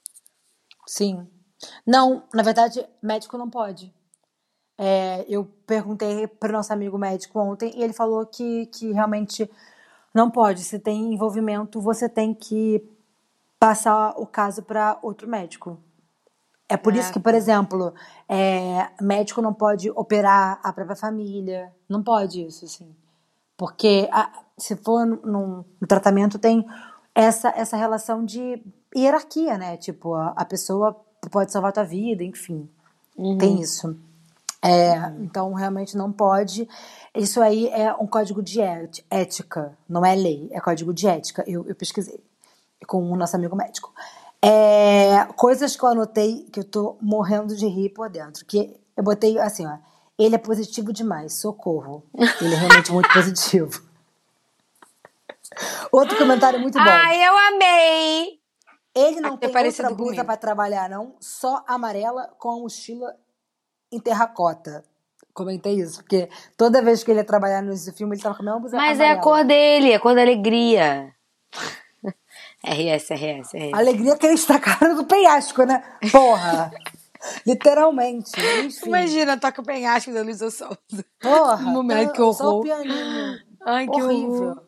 [0.87, 1.27] Sim.
[1.87, 3.93] Não, na verdade, médico não pode.
[4.79, 9.51] É, eu perguntei para o nosso amigo médico ontem e ele falou que, que realmente
[10.15, 10.63] não pode.
[10.63, 12.87] Se tem envolvimento, você tem que
[13.59, 15.79] passar o caso para outro médico.
[16.69, 17.95] É por isso Ah, que, por exemplo,
[18.29, 21.73] é, médico não pode operar a própria família.
[21.89, 22.95] Não pode isso, assim.
[23.57, 26.67] Porque a- se for num, num tratamento, tem
[27.15, 28.63] essa, essa relação de
[28.95, 29.77] hierarquia, né?
[29.77, 30.95] Tipo, a, a pessoa
[31.31, 32.69] pode salvar a tua vida, enfim.
[33.39, 33.97] Tem isso.
[34.63, 36.69] É, Então, realmente não pode.
[37.15, 41.43] Isso aí é um código de éti- ética, não é lei, é código de ética.
[41.47, 42.23] Eu, eu pesquisei
[42.87, 43.93] com o nosso amigo médico.
[44.43, 48.45] É, coisas que eu anotei que eu tô morrendo de rir por dentro.
[48.45, 49.79] Que eu botei assim, ó.
[50.19, 52.03] Ele é positivo demais, socorro.
[52.41, 53.83] Ele é realmente muito positivo.
[55.93, 56.85] Outro comentário muito bom.
[56.89, 58.41] Ai, eu amei!
[58.95, 61.15] Ele não Até tem parecido outra blusa pra trabalhar, não.
[61.21, 63.15] Só amarela com a mochila
[63.93, 64.83] em terracota.
[65.35, 68.45] Comentei isso, porque toda vez que ele ia trabalhar nesse filme, ele tava com a
[68.47, 69.21] mesma blusa Mas é amarela.
[69.21, 71.15] a cor dele, a cor da alegria.
[72.65, 73.75] RS, RS, RS.
[73.75, 75.83] Alegria que ele está cara do penhasco, né?
[76.11, 76.71] Porra!
[77.47, 78.31] Literalmente.
[78.65, 78.89] Enfim.
[78.89, 80.77] Imagina, toca o penhasco da Luísa Souza.
[81.21, 81.57] Porra!
[81.63, 82.35] Momento, tá- que horror.
[82.35, 83.39] Só o pianinho.
[83.65, 84.33] Ai, que Horrível.
[84.33, 84.63] horror.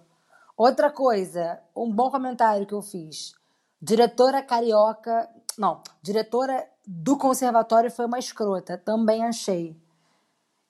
[0.57, 3.33] Outra coisa, um bom comentário que eu fiz.
[3.81, 5.29] Diretora carioca.
[5.57, 8.77] Não, diretora do conservatório foi uma escrota.
[8.77, 9.77] Também achei.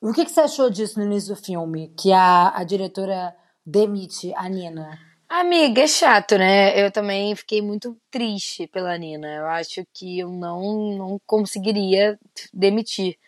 [0.00, 1.88] O que, que você achou disso no início do filme?
[1.98, 4.98] Que a, a diretora demite a Nina.
[5.30, 6.80] Amiga, é chato, né?
[6.80, 9.28] Eu também fiquei muito triste pela Nina.
[9.36, 12.18] Eu acho que eu não, não conseguiria
[12.52, 13.18] demitir.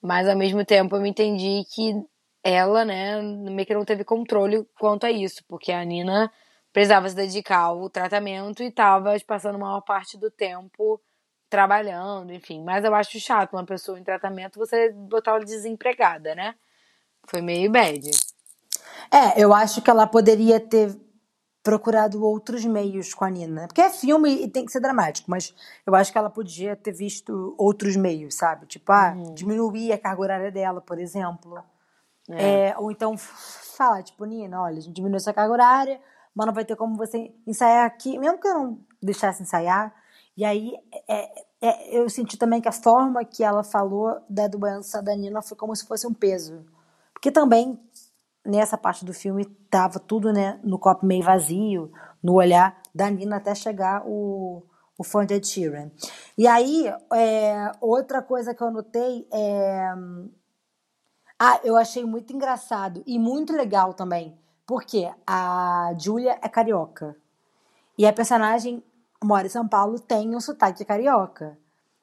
[0.00, 2.00] Mas ao mesmo tempo eu me entendi que
[2.44, 6.32] ela, né, meio que não teve controle quanto a isso, porque a Nina
[6.72, 11.00] precisava se dedicar ao tratamento e tava passando a maior parte do tempo
[11.50, 12.62] trabalhando, enfim.
[12.62, 16.54] Mas eu acho chato uma pessoa em tratamento você botar ela desempregada, né?
[17.26, 18.08] Foi meio bad.
[19.10, 21.07] É, eu acho que ela poderia ter
[21.62, 23.66] procurado outros meios com a Nina.
[23.66, 25.54] Porque é filme e tem que ser dramático, mas
[25.86, 28.66] eu acho que ela podia ter visto outros meios, sabe?
[28.66, 31.62] Tipo, ah, diminuir a carga horária dela, por exemplo.
[32.30, 36.00] É, ou então falar, tipo, Nina, olha, a gente diminuiu essa carga horária,
[36.34, 39.94] mas não vai ter como você ensaiar aqui, mesmo que eu não deixasse ensaiar.
[40.36, 40.72] E aí,
[41.08, 45.42] é, é, eu senti também que a forma que ela falou da doença da Nina
[45.42, 46.64] foi como se fosse um peso.
[47.12, 47.80] Porque também,
[48.48, 53.36] nessa parte do filme, tava tudo, né, no copo meio vazio, no olhar da Nina
[53.36, 54.62] até chegar o,
[54.96, 55.90] o fã de Ed Sheeran.
[56.36, 59.92] E aí, é, outra coisa que eu notei é...
[61.38, 67.14] Ah, eu achei muito engraçado e muito legal também, porque a Julia é carioca.
[67.96, 68.82] E a personagem
[69.22, 71.58] mora em São Paulo, tem um sotaque carioca.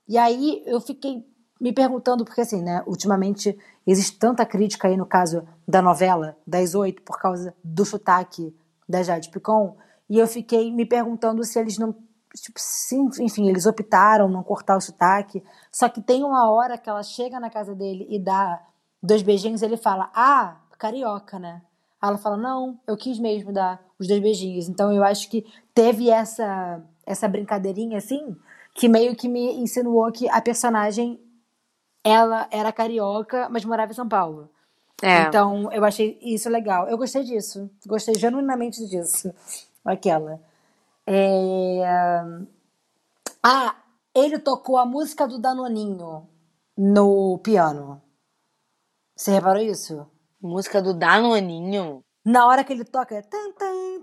[0.08, 1.26] E aí eu fiquei
[1.60, 6.76] me perguntando, porque assim, né, ultimamente existe tanta crítica aí no caso da novela das
[6.76, 8.56] oito por causa do sotaque
[8.88, 9.78] da Jade Picon,
[10.10, 11.94] e eu fiquei me perguntando se eles não,
[12.36, 16.90] tipo, se, enfim, eles optaram não cortar o sotaque, só que tem uma hora que
[16.90, 18.62] ela chega na casa dele e dá
[19.02, 21.62] dois beijinhos, ele fala, ah, carioca, né?
[22.02, 24.70] Ela fala, não, eu quis mesmo dar os dois beijinhos.
[24.70, 28.36] Então eu acho que teve essa, essa brincadeirinha assim,
[28.76, 31.20] que meio que me insinuou que a personagem
[32.06, 34.48] ela era carioca, mas morava em São Paulo.
[35.02, 35.24] É.
[35.24, 36.88] Então eu achei isso legal.
[36.88, 37.68] Eu gostei disso.
[37.86, 39.34] Gostei genuinamente disso.
[39.84, 40.40] Aquela.
[41.08, 42.24] É...
[43.44, 43.76] Ah,
[44.14, 46.28] ele tocou a música do Danoninho
[46.78, 48.02] no piano.
[49.16, 50.08] Você reparou isso?
[50.40, 52.04] Música do Danoninho.
[52.24, 53.95] Na hora que ele toca, é tan, tan,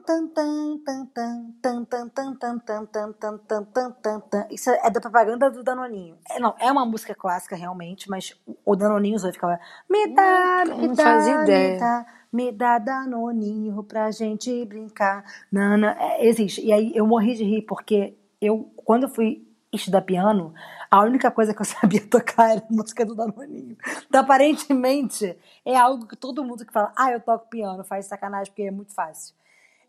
[4.51, 6.17] isso é da propaganda do Danoninho.
[6.39, 8.35] Não, é uma música clássica realmente, mas
[8.65, 9.59] o Danoninho só ficava.
[9.89, 11.73] Me dá, me dá, fazia ideia.
[11.73, 15.25] Me dá, me dá Danoninho pra gente brincar.
[15.51, 15.97] Nana.
[15.99, 16.65] É, existe.
[16.65, 20.53] E aí eu morri de rir, porque eu, quando eu fui estudar piano,
[20.91, 23.77] a única coisa que eu sabia tocar era a música do Danoninho.
[24.07, 28.53] Então, aparentemente, é algo que todo mundo que fala, ah, eu toco piano, faz sacanagem
[28.53, 29.35] porque é muito fácil.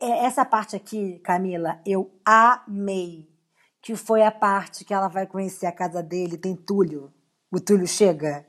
[0.04, 3.30] É, Essa parte aqui, Camila, eu amei.
[3.82, 7.12] Que foi a parte que ela vai conhecer a casa dele, tem Túlio.
[7.52, 8.46] O Túlio chega.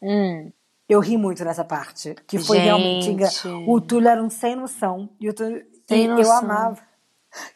[0.00, 0.50] Hum.
[0.88, 2.14] Eu ri muito nessa parte.
[2.26, 3.14] Que foi realmente Gente.
[3.14, 3.68] engraçado.
[3.68, 5.10] O Túlio era um sem noção.
[5.20, 6.38] E o Túlio, Sem e eu noção.
[6.38, 6.80] amava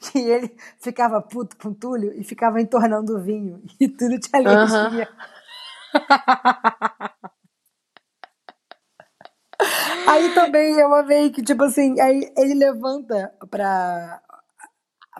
[0.01, 3.63] que ele ficava puto com o Túlio e ficava entornando o vinho.
[3.81, 5.09] E Túlio te alergia.
[10.07, 14.21] Aí também eu amei que, tipo assim, aí ele levanta pra,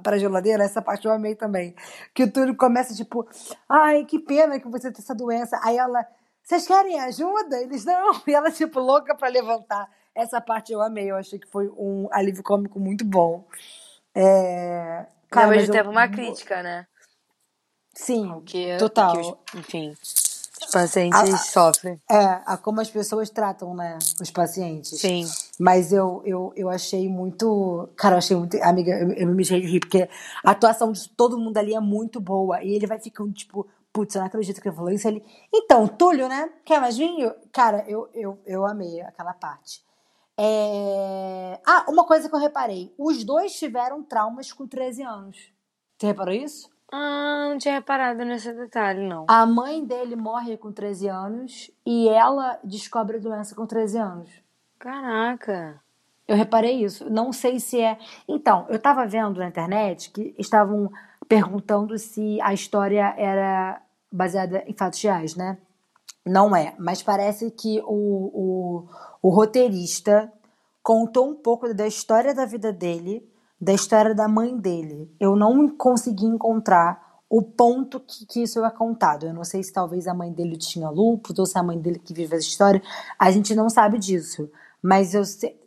[0.03, 1.75] pra geladeira, essa parte eu amei também.
[2.15, 3.27] Que o Túlio começa, tipo,
[3.69, 5.59] ai, que pena que você tem essa doença.
[5.65, 6.07] Aí ela,
[6.43, 7.61] vocês querem ajuda?
[7.61, 8.21] Eles não.
[8.27, 9.89] E ela, tipo, louca pra levantar.
[10.15, 13.45] Essa parte eu amei, eu achei que foi um alívio cômico muito bom.
[14.15, 15.01] É...
[15.01, 16.87] Ao Cara, mas mesmo eu- tempo, uma crítica, né?
[17.95, 19.13] Sim, que, total.
[19.13, 19.95] que os- enfim,
[20.81, 22.01] pacientes A- sofrem.
[22.11, 25.01] É, a como as pessoas tratam, né, os pacientes.
[25.01, 25.25] Sim.
[25.59, 27.89] Mas eu, eu, eu achei muito.
[27.97, 28.57] Cara, eu achei muito.
[28.63, 30.09] Amiga, eu, eu me mijei de rir, porque
[30.45, 32.63] a atuação de todo mundo ali é muito boa.
[32.63, 35.09] E ele vai ficando, tipo, putz, eu não acredito que ele falou isso.
[35.09, 36.51] Ele, então, Túlio, né?
[36.65, 37.33] Quer mais vinho?
[37.53, 39.85] Cara, eu, eu, eu amei aquela parte.
[40.39, 41.59] É...
[41.67, 45.37] Ah, uma coisa que eu reparei: os dois tiveram traumas com 13 anos.
[45.99, 46.69] Você reparou isso?
[46.91, 49.27] Ah, não tinha reparado nesse detalhe, não.
[49.29, 54.31] A mãe dele morre com 13 anos e ela descobre a doença com 13 anos.
[54.79, 55.81] Caraca.
[56.29, 57.09] Eu reparei isso.
[57.11, 57.99] Não sei se é.
[58.29, 60.91] Então, eu estava vendo na internet que estavam
[61.29, 65.59] perguntando se a história era baseada em fatos reais, né?
[66.25, 68.89] Não é, mas parece que o, o,
[69.23, 70.33] o roteirista
[70.83, 73.29] contou um pouco da história da vida dele,
[73.61, 75.11] da história da mãe dele.
[75.19, 79.27] Eu não consegui encontrar o ponto que, que isso é contado.
[79.27, 81.99] Eu não sei se talvez a mãe dele tinha lúpus ou se a mãe dele
[81.99, 82.83] que vive essa história.
[83.19, 84.49] A gente não sabe disso.
[84.83, 85.59] Mas eu sei,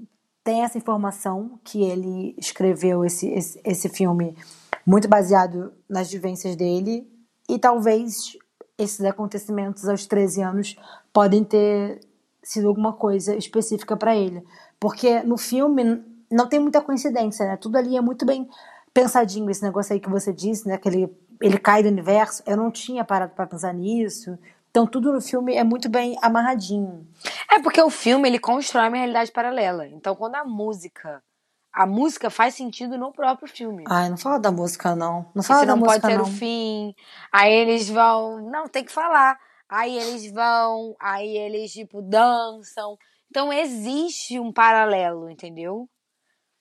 [0.43, 4.37] tem essa informação que ele escreveu esse, esse, esse filme
[4.85, 7.07] muito baseado nas vivências dele
[7.49, 8.37] e talvez
[8.77, 10.75] esses acontecimentos aos 13 anos
[11.11, 11.99] podem ter
[12.41, 14.43] sido alguma coisa específica para ele.
[14.79, 17.57] Porque no filme não tem muita coincidência, né?
[17.57, 18.47] Tudo ali é muito bem
[18.93, 20.77] pensadinho, esse negócio aí que você disse, né?
[20.77, 22.43] Que ele, ele cai do universo.
[22.45, 24.37] Eu não tinha parado para pensar nisso.
[24.69, 27.07] Então tudo no filme é muito bem amarradinho.
[27.51, 29.87] É porque o filme ele constrói uma realidade paralela.
[29.87, 31.23] Então, quando a música.
[31.71, 33.83] A música faz sentido no próprio filme.
[33.87, 35.27] Ai, não fala da música, não.
[35.35, 36.23] Não fala Esse da não pode música, ser não.
[36.23, 36.95] o fim.
[37.31, 38.41] Aí eles vão.
[38.49, 39.39] Não, tem que falar.
[39.69, 40.95] Aí eles vão.
[40.99, 42.97] Aí eles, tipo, dançam.
[43.29, 45.87] Então existe um paralelo, entendeu?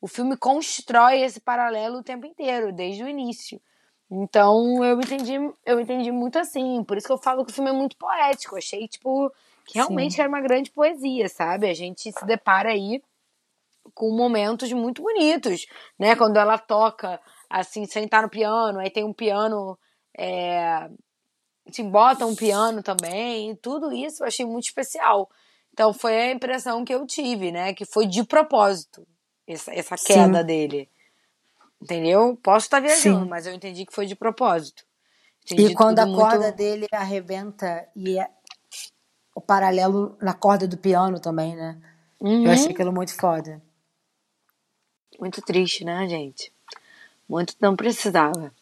[0.00, 3.60] O filme constrói esse paralelo o tempo inteiro, desde o início.
[4.10, 5.34] Então eu entendi,
[5.66, 6.82] eu entendi muito assim.
[6.84, 8.54] Por isso que eu falo que o filme é muito poético.
[8.54, 9.30] Eu achei, tipo,
[9.66, 10.20] que realmente Sim.
[10.22, 11.68] era uma grande poesia, sabe?
[11.68, 13.02] A gente se depara aí
[13.94, 15.66] com momentos muito bonitos,
[15.98, 16.16] né?
[16.16, 19.78] Quando ela toca, assim, sentar no piano, aí tem um piano,
[20.16, 20.88] é...
[21.68, 25.28] assim, bota um piano também, e tudo isso eu achei muito especial.
[25.72, 27.74] Então foi a impressão que eu tive, né?
[27.74, 29.06] Que foi de propósito,
[29.48, 30.12] essa, essa Sim.
[30.12, 30.88] queda dele.
[31.80, 32.38] Entendeu?
[32.42, 33.28] Posso estar viajando, Sim.
[33.28, 34.84] mas eu entendi que foi de propósito.
[35.44, 36.56] Entendi E quando a corda muito...
[36.56, 38.28] dele arrebenta e é
[39.34, 41.80] o paralelo na corda do piano também, né?
[42.20, 42.44] Uhum.
[42.44, 43.62] Eu achei aquilo muito foda.
[45.18, 46.52] Muito triste, né, gente?
[47.28, 48.52] Muito não precisava.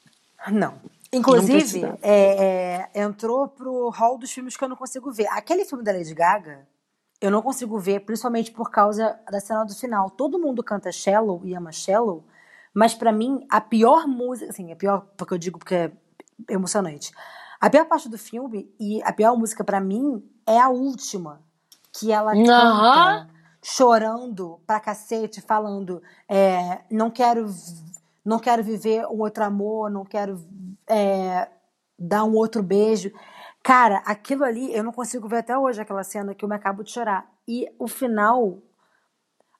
[0.48, 0.78] Não.
[1.12, 1.98] Inclusive, precisava.
[2.02, 5.26] é, é, entrou pro hall dos filmes que eu não consigo ver.
[5.28, 6.66] Aquele filme da Lady Gaga,
[7.26, 10.10] eu não consigo ver, principalmente por causa da cena do final.
[10.10, 12.24] Todo mundo canta Shallow e ama Shallow,
[12.72, 15.92] mas pra mim, a pior música, assim, a pior, porque eu digo porque é
[16.48, 17.12] emocionante.
[17.60, 21.40] A pior parte do filme e a pior música pra mim é a última,
[21.92, 23.28] que ela canta
[23.60, 27.46] chorando pra cacete, falando é, não quero
[28.24, 30.44] não quero viver um outro amor, não quero
[30.88, 31.48] é,
[31.98, 33.10] dar um outro beijo.
[33.66, 36.84] Cara, aquilo ali eu não consigo ver até hoje aquela cena que eu me acabo
[36.84, 37.28] de chorar.
[37.48, 38.62] E o final,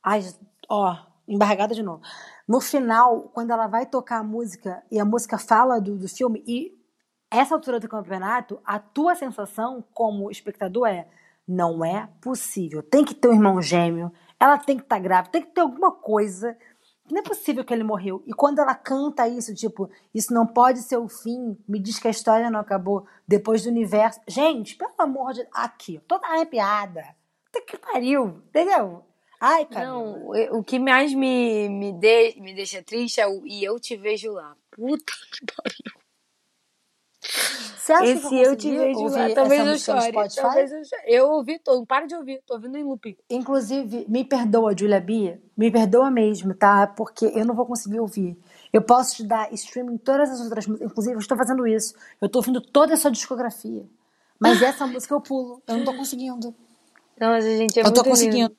[0.01, 0.23] ai,
[0.69, 2.01] ó, embargada de novo.
[2.47, 6.45] No final, quando ela vai tocar a música e a música fala do, do filme
[6.47, 6.73] e
[7.29, 11.09] essa altura do campeonato, a tua sensação como espectador é
[11.45, 12.85] não é possível.
[12.85, 15.91] Tem que ter um irmão gêmeo, ela tem que estar grávida, tem que ter alguma
[15.91, 16.57] coisa.
[17.11, 18.23] Não é possível que ele morreu.
[18.27, 22.09] E quando ela canta isso, tipo, isso não pode ser o fim, me diz que
[22.09, 24.21] a história não acabou depois do universo.
[24.27, 27.05] Gente, pelo amor de Aqui, toda arrepiada.
[27.45, 29.05] Puta que pariu, entendeu?
[29.41, 29.87] Ai, cara.
[29.87, 33.97] Não, o que mais me, me, de, me deixa triste é o E Eu Te
[33.97, 34.57] Vejo Lá.
[34.71, 36.06] Puta que pariu.
[37.77, 39.35] Você acha que Eu Te consegui Vejo ouvir Lá.
[39.35, 40.11] Talvez essa eu chore.
[40.13, 40.41] Spotify?
[40.41, 41.03] Talvez eu chore.
[41.07, 41.77] Eu ouvi todo.
[41.79, 42.43] Não para de ouvir.
[42.47, 43.17] Tô ouvindo em loop.
[43.31, 45.41] Inclusive, me perdoa, Julia Bia.
[45.57, 46.87] Me perdoa mesmo, tá?
[46.89, 48.37] Porque eu não vou conseguir ouvir.
[48.73, 50.91] Eu posso te dar streaming em todas as outras músicas.
[50.91, 51.95] Inclusive, eu estou fazendo isso.
[52.21, 53.85] Eu estou ouvindo toda a sua discografia.
[54.39, 55.63] Mas essa música eu pulo.
[55.67, 56.55] Eu não tô conseguindo.
[57.19, 58.11] Nossa, gente, é eu muito tô lindo.
[58.11, 58.57] conseguindo.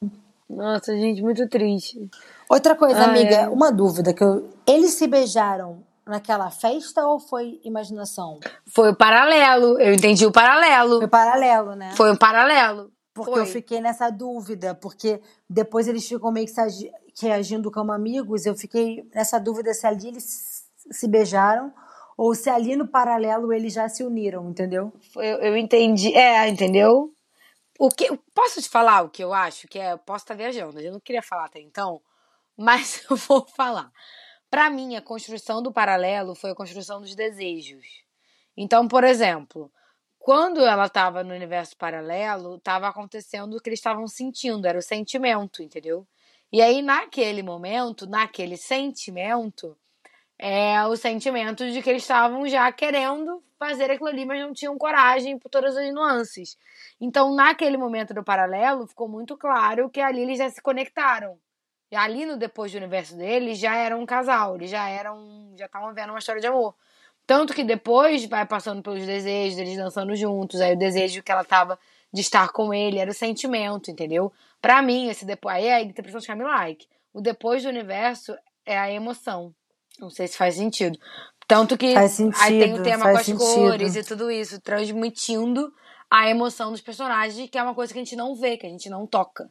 [0.50, 2.10] Nossa, gente, muito triste.
[2.50, 3.50] Outra coisa, Ah, amiga, é.
[3.50, 4.50] uma dúvida que eu...
[4.66, 8.40] Eles se beijaram naquela festa ou foi imaginação?
[8.68, 9.80] Foi o paralelo.
[9.80, 11.00] Eu entendi o paralelo.
[11.00, 11.92] Foi paralelo, né?
[11.96, 12.92] Foi um paralelo.
[13.14, 13.42] Porque Foi.
[13.42, 18.46] eu fiquei nessa dúvida, porque depois eles ficam meio que se agi- reagindo como amigos,
[18.46, 21.74] eu fiquei nessa dúvida se ali eles se beijaram
[22.16, 24.94] ou se ali no paralelo eles já se uniram, entendeu?
[25.16, 26.16] Eu, eu entendi.
[26.16, 27.12] É, entendeu?
[27.80, 29.68] O que, posso te falar o que eu acho?
[29.68, 32.02] Que é, eu posso estar viajando, eu não queria falar até então,
[32.58, 33.92] mas eu vou falar.
[34.50, 37.86] Pra mim, a construção do paralelo foi a construção dos desejos.
[38.56, 39.72] Então, por exemplo,
[40.18, 44.82] quando ela estava no universo paralelo, estava acontecendo o que eles estavam sentindo, era o
[44.82, 46.08] sentimento, entendeu?
[46.52, 49.78] E aí, naquele momento, naquele sentimento,
[50.40, 54.78] é o sentimento de que eles estavam já querendo fazer aquilo ali, mas não tinham
[54.78, 56.58] coragem por todas as nuances.
[57.02, 61.40] Então, naquele momento do paralelo, ficou muito claro que ali eles já se conectaram.
[61.92, 65.66] E ali no depois do universo deles já eram um casal, eles já eram, já
[65.66, 66.76] estavam vendo uma história de amor.
[67.26, 71.44] Tanto que depois vai passando pelos desejos, eles dançando juntos, aí o desejo que ela
[71.44, 71.78] tava
[72.12, 74.32] de estar com ele era o sentimento, entendeu?
[74.62, 76.88] Pra mim, esse depois, aí é a interpretação de Camila Like.
[77.14, 78.36] O depois do universo
[78.66, 79.54] é a emoção.
[80.00, 80.98] Não sei se faz sentido.
[81.48, 83.40] Tanto que Faz aí tem o sentido, tema com as sentido.
[83.40, 85.72] cores e tudo isso, transmitindo
[86.10, 88.70] a emoção dos personagens, que é uma coisa que a gente não vê, que a
[88.70, 89.50] gente não toca.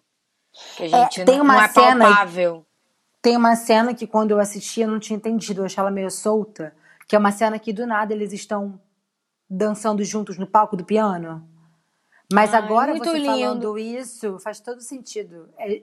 [0.77, 2.67] Que a gente tem não, uma não é cena- palpável.
[3.23, 6.11] Tem uma cena que quando eu assisti eu não tinha entendido, eu achei ela meio
[6.11, 6.73] solta,
[7.09, 8.81] que é uma cena que do nada eles estão
[9.49, 11.47] dançando juntos no palco do piano.
[12.33, 13.31] Mas Ai, agora muito você lindo.
[13.31, 15.49] falando isso faz todo sentido.
[15.59, 15.83] É,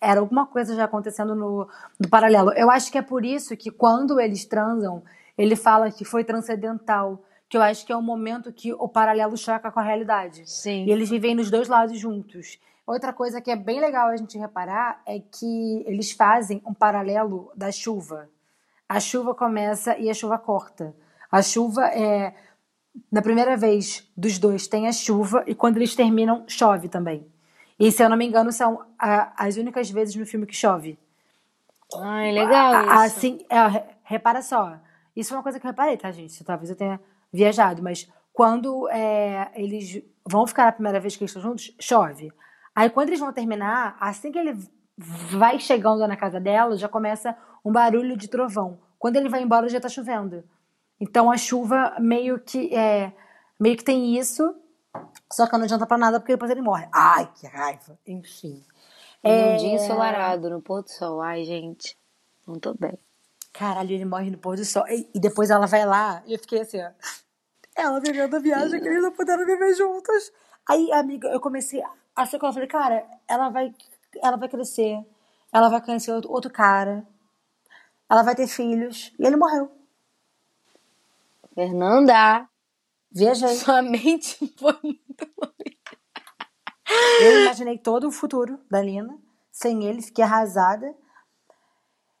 [0.00, 1.68] era alguma coisa já acontecendo no,
[2.00, 2.52] no paralelo.
[2.52, 5.02] Eu acho que é por isso que quando eles transam,
[5.36, 7.22] ele fala que foi transcendental.
[7.48, 10.48] Que eu acho que é o momento que o paralelo choca com a realidade.
[10.50, 10.86] Sim.
[10.86, 12.58] E eles vivem nos dois lados juntos.
[12.86, 17.50] Outra coisa que é bem legal a gente reparar é que eles fazem um paralelo
[17.56, 18.28] da chuva.
[18.88, 20.94] A chuva começa e a chuva corta.
[21.30, 22.34] A chuva é.
[23.10, 27.26] Na primeira vez dos dois tem a chuva e quando eles terminam, chove também.
[27.78, 30.96] E se eu não me engano, são a- as únicas vezes no filme que chove.
[31.96, 32.92] Ai, legal A- isso.
[33.18, 34.78] Assim, é, re- repara só.
[35.16, 36.44] Isso é uma coisa que eu reparei, tá, gente?
[36.44, 37.00] Talvez eu tenha
[37.32, 42.30] viajado, mas quando é, eles vão ficar a primeira vez que eles estão juntos, chove.
[42.74, 44.58] Aí quando eles vão terminar, assim que ele
[44.96, 48.78] vai chegando na casa dela, já começa um barulho de trovão.
[48.98, 50.44] Quando ele vai embora, já tá chovendo.
[51.00, 53.12] Então a chuva meio que é,
[53.60, 54.54] meio que tem isso,
[55.32, 56.88] só que não adianta pra nada porque depois ele morre.
[56.92, 57.98] Ai, que raiva.
[58.06, 58.64] Enfim.
[59.22, 61.20] Num dia ensolarado, no pôr do sol.
[61.22, 61.96] Ai, gente,
[62.46, 62.98] não tô bem.
[63.52, 64.86] Caralho, ele morre no pôr do sol.
[64.88, 66.90] E, e depois ela vai lá e eu fiquei assim, ó.
[67.76, 70.30] Ela vivendo a viagem que eles não puderam viver juntas.
[70.68, 71.82] Aí, amiga, eu comecei
[72.14, 72.52] a com ela.
[72.52, 73.74] Falei, cara, ela vai,
[74.22, 75.04] ela vai crescer.
[75.52, 77.06] Ela vai conhecer outro, outro cara.
[78.08, 79.12] Ela vai ter filhos.
[79.18, 79.70] E ele morreu.
[81.54, 82.48] Fernanda,
[83.10, 83.54] Viajei.
[83.56, 85.78] sua mente foi muito longe.
[87.20, 89.16] Eu imaginei todo o futuro da Lina.
[89.52, 90.92] Sem ele, fiquei arrasada.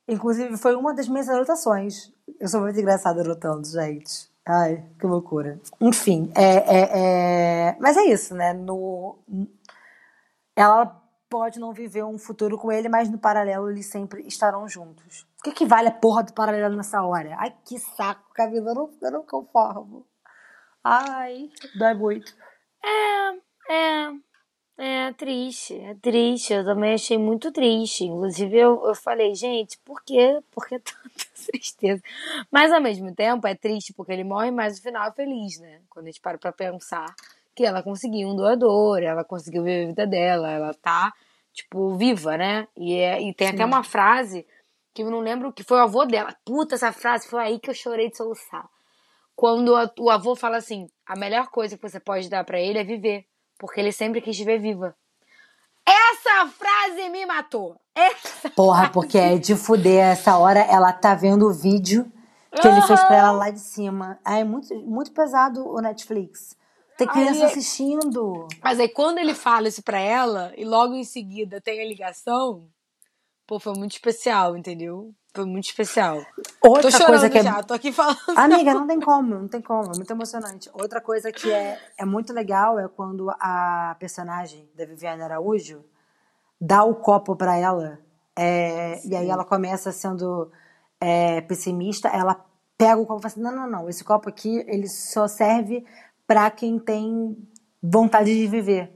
[0.06, 2.12] Inclusive, foi uma das minhas anotações.
[2.38, 4.30] Eu sou muito engraçada anotando, gente.
[4.46, 5.58] Ai, que loucura.
[5.80, 7.76] Enfim, é, é, é...
[7.80, 8.52] mas é isso, né?
[8.52, 9.16] No...
[10.56, 15.26] Ela pode não viver um futuro com ele, mas no paralelo eles sempre estarão juntos.
[15.40, 17.36] O que, que vale a porra do paralelo nessa hora?
[17.38, 18.70] Ai, que saco, Camila.
[18.70, 20.06] Eu não, eu não conformo.
[20.82, 22.32] Ai, dói muito.
[23.68, 24.12] É,
[24.76, 26.52] é triste, é triste.
[26.52, 28.04] Eu também achei muito triste.
[28.04, 30.40] Inclusive, eu, eu falei, gente, por quê?
[30.50, 32.02] Por que tanta tristeza?
[32.50, 35.80] Mas ao mesmo tempo é triste porque ele morre, mas o final é feliz, né?
[35.90, 37.12] Quando a gente para pra pensar
[37.54, 41.12] que ela conseguiu um doador, ela conseguiu viver a vida dela, ela tá,
[41.52, 42.66] tipo, viva, né?
[42.76, 43.64] E, é, e tem até Sim.
[43.64, 44.46] uma frase
[44.92, 46.34] que eu não lembro que foi o avô dela.
[46.44, 48.68] Puta, essa frase foi aí que eu chorei de soluçar.
[49.36, 52.78] Quando a- o avô fala assim: a melhor coisa que você pode dar pra ele
[52.78, 53.24] é viver,
[53.58, 54.94] porque ele sempre quis viver viva.
[55.86, 57.76] Essa frase me matou.
[57.94, 60.04] Essa Porra, porque é de fuder.
[60.12, 62.10] Essa hora ela tá vendo o vídeo
[62.60, 64.18] que ele fez pra ela lá de cima.
[64.24, 66.56] Ah, é muito, muito pesado o Netflix.
[66.96, 68.46] Tem criança Aí- assistindo.
[68.62, 72.68] Mas aí quando ele fala isso pra ela e logo em seguida tem a ligação,
[73.46, 75.12] pô, foi muito especial, entendeu?
[75.34, 76.24] Foi muito especial.
[76.62, 77.42] Outra tô coisa que é.
[77.42, 78.18] já, tô aqui falando.
[78.36, 80.70] Amiga, não tem como, não tem como, é muito emocionante.
[80.72, 85.84] Outra coisa que é, é muito legal é quando a personagem da Viviane Araújo
[86.60, 87.98] dá o copo pra ela,
[88.36, 90.52] é, e aí ela começa sendo
[91.00, 92.44] é, pessimista, ela
[92.78, 95.84] pega o copo e fala assim, não, não, não, esse copo aqui, ele só serve
[96.26, 97.36] pra quem tem
[97.82, 98.92] vontade de viver.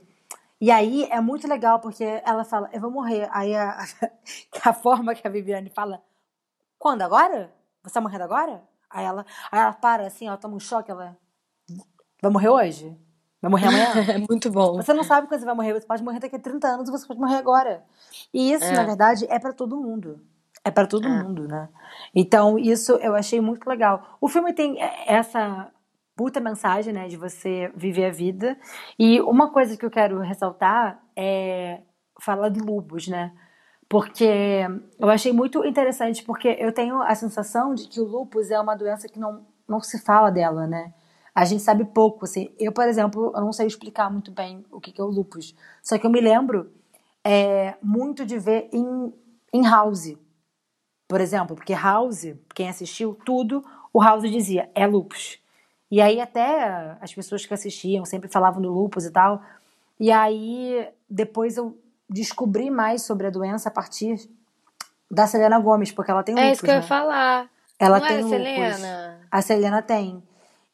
[0.61, 3.29] E aí é muito legal, porque ela fala, eu vou morrer.
[3.33, 3.79] Aí a,
[4.64, 6.03] a forma que a Viviane fala,
[6.79, 7.03] quando?
[7.03, 7.53] Agora?
[7.85, 8.62] Você tá morrendo agora?
[8.91, 11.16] Aí ela, aí ela para assim, ela toma um choque, ela.
[12.20, 12.97] Vai morrer hoje?
[13.41, 13.87] Vai morrer amanhã?
[14.14, 14.76] É muito bom.
[14.76, 15.74] Você não sabe quando você vai morrer.
[15.74, 17.85] Você pode morrer daqui a 30 anos e você pode morrer agora.
[18.35, 18.72] E isso, É.
[18.72, 20.20] na verdade, é pra todo mundo.
[20.64, 21.22] É pra todo É.
[21.22, 21.68] mundo, né?
[22.12, 24.16] Então, isso eu achei muito legal.
[24.20, 24.76] O filme tem
[25.07, 25.70] essa
[26.18, 28.58] puta mensagem, né, de você viver a vida.
[28.98, 31.80] E uma coisa que eu quero ressaltar é
[32.20, 33.32] falar do lupus, né?
[33.88, 34.66] Porque
[34.98, 38.74] eu achei muito interessante, porque eu tenho a sensação de que o lupus é uma
[38.74, 40.92] doença que não, não se fala dela, né?
[41.32, 42.52] A gente sabe pouco, assim.
[42.58, 45.54] Eu, por exemplo, eu não sei explicar muito bem o que que é o lupus.
[45.80, 46.72] Só que eu me lembro
[47.24, 49.14] é, muito de ver em,
[49.54, 50.16] em House,
[51.06, 55.40] por exemplo, porque House, quem assistiu tudo, o House dizia, é lupus.
[55.91, 59.43] E aí até as pessoas que assistiam sempre falavam do lupus e tal.
[59.99, 61.76] E aí depois eu
[62.09, 64.28] descobri mais sobre a doença a partir
[65.11, 66.86] da Selena Gomes, porque ela tem lupus, É isso que eu ia né?
[66.86, 67.49] falar.
[67.78, 68.36] Ela não tem era lupus.
[68.36, 69.20] Selena?
[69.30, 70.22] A Selena tem.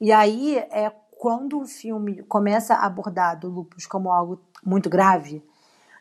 [0.01, 5.43] E aí é quando o filme começa a abordar do lupus como algo muito grave,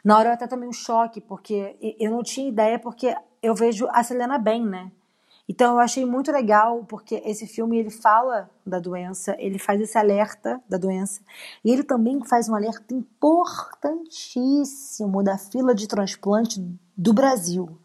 [0.04, 3.88] na hora eu até tomei um choque, porque eu não tinha ideia, porque eu vejo
[3.92, 4.92] a Selena bem, né?
[5.48, 9.98] Então eu achei muito legal, porque esse filme ele fala da doença, ele faz esse
[9.98, 11.22] alerta da doença,
[11.64, 16.64] e ele também faz um alerta importantíssimo da fila de transplante
[16.96, 17.78] do Brasil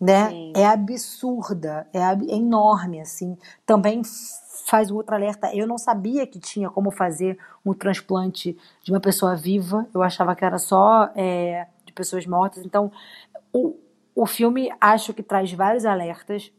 [0.00, 0.30] né?
[0.30, 0.52] Sim.
[0.54, 3.36] É absurda, é, ab- é enorme, assim.
[3.64, 4.02] Também
[4.66, 5.54] faz o outro alerta.
[5.54, 9.86] Eu não sabia que tinha como fazer um transplante de uma pessoa viva.
[9.94, 12.64] Eu achava que era só é, de pessoas mortas.
[12.64, 12.92] Então,
[13.52, 13.74] o,
[14.14, 16.52] o filme acho que traz vários alertas.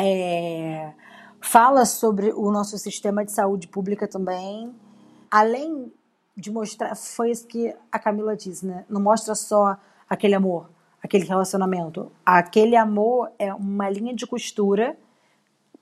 [0.00, 0.92] É,
[1.40, 4.74] fala sobre o nosso sistema de saúde pública também.
[5.30, 5.92] Além
[6.36, 8.84] de mostrar, foi isso que a Camila disse, né?
[8.88, 9.76] Não mostra só
[10.08, 10.70] aquele amor,
[11.02, 12.12] aquele relacionamento.
[12.24, 14.96] Aquele amor é uma linha de costura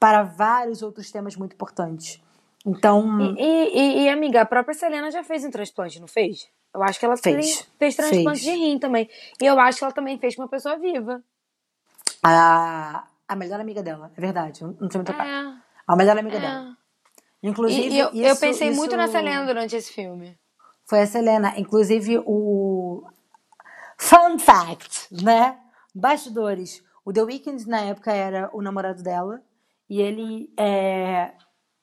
[0.01, 2.21] para vários outros temas muito importantes.
[2.65, 6.49] Então, E, e- e, amiga, a própria Selena já fez um transplante, não fez?
[6.75, 7.35] Eu acho que ela Fez.
[7.59, 8.43] fez, fez transplante Fez.
[8.43, 9.09] de rim também.
[9.41, 11.23] E eu acho que ela também fez com uma pessoa viva.
[12.23, 15.55] a, a melhor amiga dela, é verdade, eu não tinha muito É,
[15.87, 16.41] A melhor amiga é.
[16.41, 16.77] dela.
[17.43, 20.39] Inclusive, E, e eu, eu isso- pensei isso muito na Selena durante esse filme.
[20.89, 21.55] Foi a Selena.
[21.59, 23.05] Inclusive, o.
[23.99, 25.59] Fun fact, né?
[25.95, 26.83] Bastidores.
[27.05, 29.43] O The Weeknd, na época, era o namorado dela.
[29.89, 31.33] E ele é,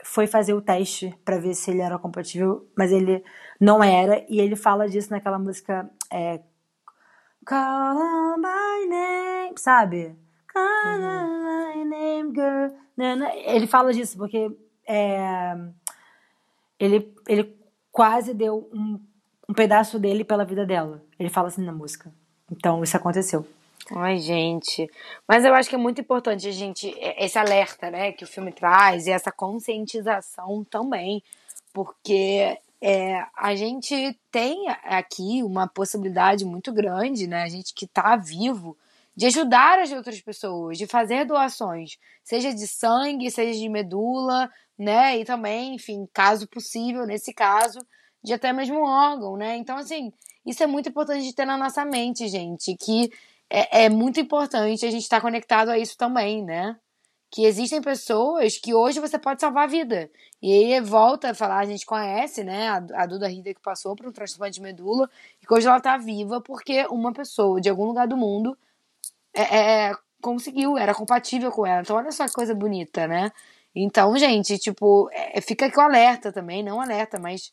[0.04, 3.24] foi fazer o teste pra ver se ele era compatível, mas ele
[3.60, 4.26] não era.
[4.30, 5.90] E ele fala disso naquela música.
[6.12, 6.42] É,
[7.46, 10.16] Call on my name, sabe?
[10.56, 12.70] My name, girl.
[13.46, 14.52] Ele fala disso porque
[14.88, 15.56] é,
[16.80, 17.56] ele, ele
[17.92, 19.00] quase deu um,
[19.50, 21.04] um pedaço dele pela vida dela.
[21.20, 22.14] Ele fala assim na música.
[22.52, 23.46] Então, isso aconteceu.
[23.92, 24.90] Ai, gente.
[25.28, 28.52] Mas eu acho que é muito importante a gente, esse alerta, né, que o filme
[28.52, 31.22] traz, e essa conscientização também,
[31.74, 38.16] porque é, a gente tem aqui uma possibilidade muito grande, né, a gente que tá
[38.16, 38.78] vivo,
[39.16, 45.20] de ajudar as outras pessoas, de fazer doações, seja de sangue, seja de medula, né,
[45.20, 47.80] e também, enfim, caso possível, nesse caso,
[48.24, 50.12] de até mesmo órgão, né, então, assim,
[50.46, 53.12] isso é muito importante de ter na nossa mente, gente, que
[53.50, 56.76] é, é muito importante a gente estar conectado a isso também, né?
[57.30, 60.10] Que existem pessoas que hoje você pode salvar a vida.
[60.42, 62.70] E aí volta a falar, a gente conhece, né?
[62.70, 65.10] A, a Duda Rida que passou por um transplante de medula
[65.42, 68.58] e que hoje ela tá viva porque uma pessoa de algum lugar do mundo
[69.34, 71.82] é, é, conseguiu, era compatível com ela.
[71.82, 73.32] Então olha só que coisa bonita, né?
[73.76, 77.52] Então, gente, tipo, é, fica aqui o alerta também, não alerta, mas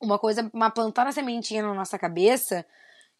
[0.00, 2.64] uma coisa, uma plantar a sementinha na nossa cabeça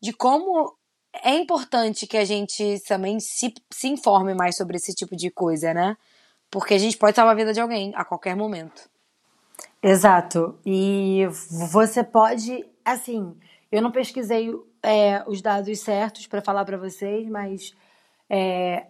[0.01, 0.75] de como
[1.23, 5.73] é importante que a gente também se, se informe mais sobre esse tipo de coisa,
[5.73, 5.97] né?
[6.51, 8.89] Porque a gente pode salvar a vida de alguém a qualquer momento.
[9.83, 10.59] Exato.
[10.65, 11.27] E
[11.71, 13.37] você pode, assim,
[13.71, 14.51] eu não pesquisei
[14.85, 17.75] é, os dados certos para falar para vocês, mas
[18.29, 18.87] é,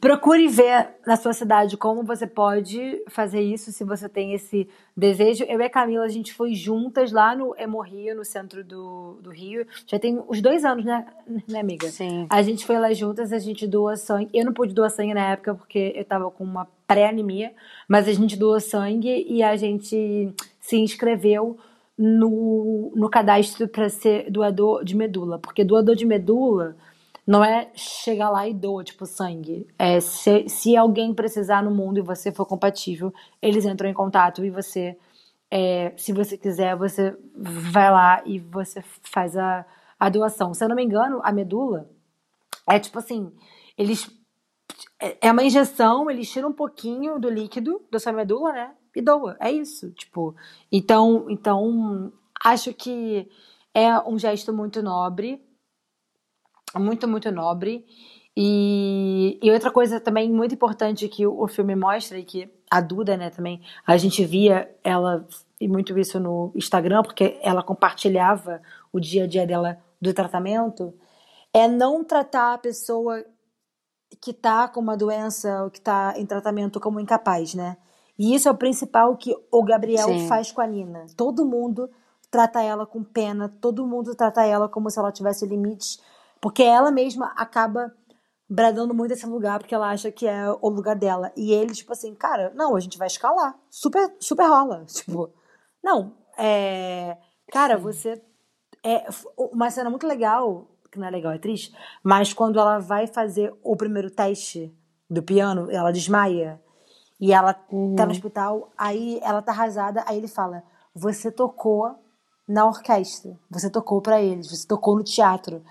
[0.00, 5.44] procure ver na sua cidade como você pode fazer isso se você tem esse desejo.
[5.44, 9.30] Eu e a Camila, a gente foi juntas lá no Hemorrio, no centro do, do
[9.30, 9.66] Rio.
[9.86, 11.06] Já tem uns dois anos, né,
[11.48, 11.88] né, amiga?
[11.88, 12.26] Sim.
[12.28, 14.28] A gente foi lá juntas, a gente doou sangue.
[14.34, 17.52] Eu não pude doar sangue na época porque eu tava com uma pré-anemia,
[17.86, 21.56] mas a gente doou sangue e a gente se inscreveu
[21.98, 25.38] no, no cadastro para ser doador de medula.
[25.38, 26.76] Porque doador de medula
[27.26, 29.66] não é chegar lá e doa, tipo, sangue.
[29.78, 34.44] É se, se alguém precisar no mundo e você for compatível, eles entram em contato
[34.44, 34.96] e você,
[35.50, 39.66] é, se você quiser, você vai lá e você faz a,
[39.98, 40.54] a doação.
[40.54, 41.90] Se eu não me engano, a medula
[42.68, 43.32] é tipo assim,
[43.76, 44.08] eles
[45.20, 48.70] é uma injeção, eles tiram um pouquinho do líquido da sua medula, né?
[48.94, 49.36] E doa.
[49.40, 50.34] É isso, tipo.
[50.70, 52.12] Então, então
[52.44, 53.28] acho que
[53.74, 55.42] é um gesto muito nobre,
[56.76, 57.84] muito, muito nobre.
[58.36, 62.80] E, e outra coisa também muito importante que o, o filme mostra, e que a
[62.80, 65.26] Duda, né, também, a gente via ela,
[65.60, 68.62] e muito isso no Instagram, porque ela compartilhava
[68.92, 70.94] o dia a dia dela do tratamento,
[71.52, 73.24] é não tratar a pessoa
[74.20, 77.76] que tá com uma doença ou que tá em tratamento como incapaz, né?
[78.18, 80.26] E isso é o principal que o Gabriel Sim.
[80.26, 81.06] faz com a Nina.
[81.16, 81.88] Todo mundo
[82.30, 86.00] trata ela com pena, todo mundo trata ela como se ela tivesse limites,
[86.40, 87.94] porque ela mesma acaba
[88.48, 91.32] bradando muito esse lugar porque ela acha que é o lugar dela.
[91.36, 93.54] E ele, tipo assim, cara, não, a gente vai escalar.
[93.70, 94.84] Super, super rola.
[94.88, 95.32] Tipo,
[95.82, 97.16] não, é.
[97.52, 98.22] Cara, você.
[98.84, 99.06] É
[99.36, 103.52] uma cena muito legal, que não é legal, é triste, mas quando ela vai fazer
[103.62, 104.72] o primeiro teste
[105.10, 106.62] do piano, ela desmaia.
[107.20, 110.62] E ela tá no hospital, aí ela tá arrasada, aí ele fala:
[110.94, 111.96] Você tocou
[112.46, 115.62] na orquestra, você tocou pra eles, você tocou no teatro.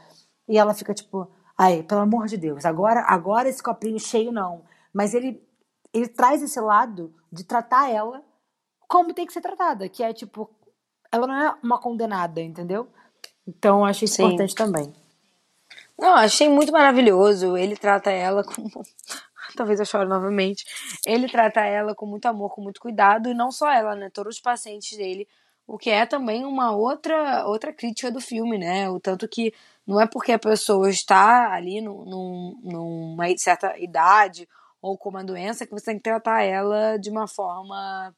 [0.48, 4.64] E ela fica tipo: Ai, pelo amor de Deus, agora, agora esse copinho cheio não.
[4.94, 5.42] Mas ele,
[5.94, 8.22] ele traz esse lado de tratar ela
[8.88, 10.50] como tem que ser tratada, que é tipo:
[11.12, 12.90] Ela não é uma condenada, entendeu?
[13.48, 14.26] Então eu achei isso Sim.
[14.26, 14.94] importante também.
[15.98, 17.58] Não, achei muito maravilhoso.
[17.58, 18.70] Ele trata ela com.
[19.58, 20.66] Talvez eu chore novamente.
[21.06, 24.10] Ele trata ela com muito amor, com muito cuidado, e não só ela, né?
[24.10, 25.28] Todos os pacientes dele.
[25.68, 28.90] O que é também uma outra outra crítica do filme, né?
[28.90, 29.54] O tanto que
[29.86, 34.48] não é porque a pessoa está ali num, num, numa certa idade
[34.82, 38.16] ou com uma doença que você tem que tratar ela de uma forma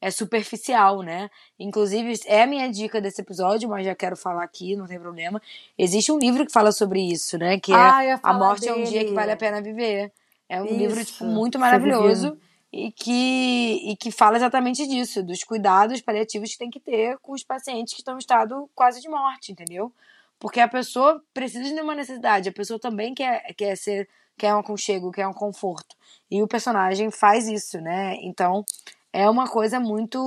[0.00, 1.30] é superficial, né?
[1.58, 5.40] Inclusive, é a minha dica desse episódio, mas já quero falar aqui, não tem problema.
[5.78, 7.58] Existe um livro que fala sobre isso, né?
[7.58, 9.04] Que é Ah, ia A Morte é um Dia dele.
[9.06, 10.12] que Vale a Pena Viver.
[10.48, 12.38] É um Isso, livro, tipo, muito maravilhoso
[12.72, 17.32] e que, e que fala exatamente disso, dos cuidados paliativos que tem que ter com
[17.32, 19.92] os pacientes que estão em estado quase de morte, entendeu?
[20.38, 24.58] Porque a pessoa precisa de uma necessidade, a pessoa também quer, quer ser, quer um
[24.58, 25.96] aconchego, quer um conforto.
[26.30, 28.16] E o personagem faz isso, né?
[28.20, 28.64] Então,
[29.12, 30.18] é uma coisa muito,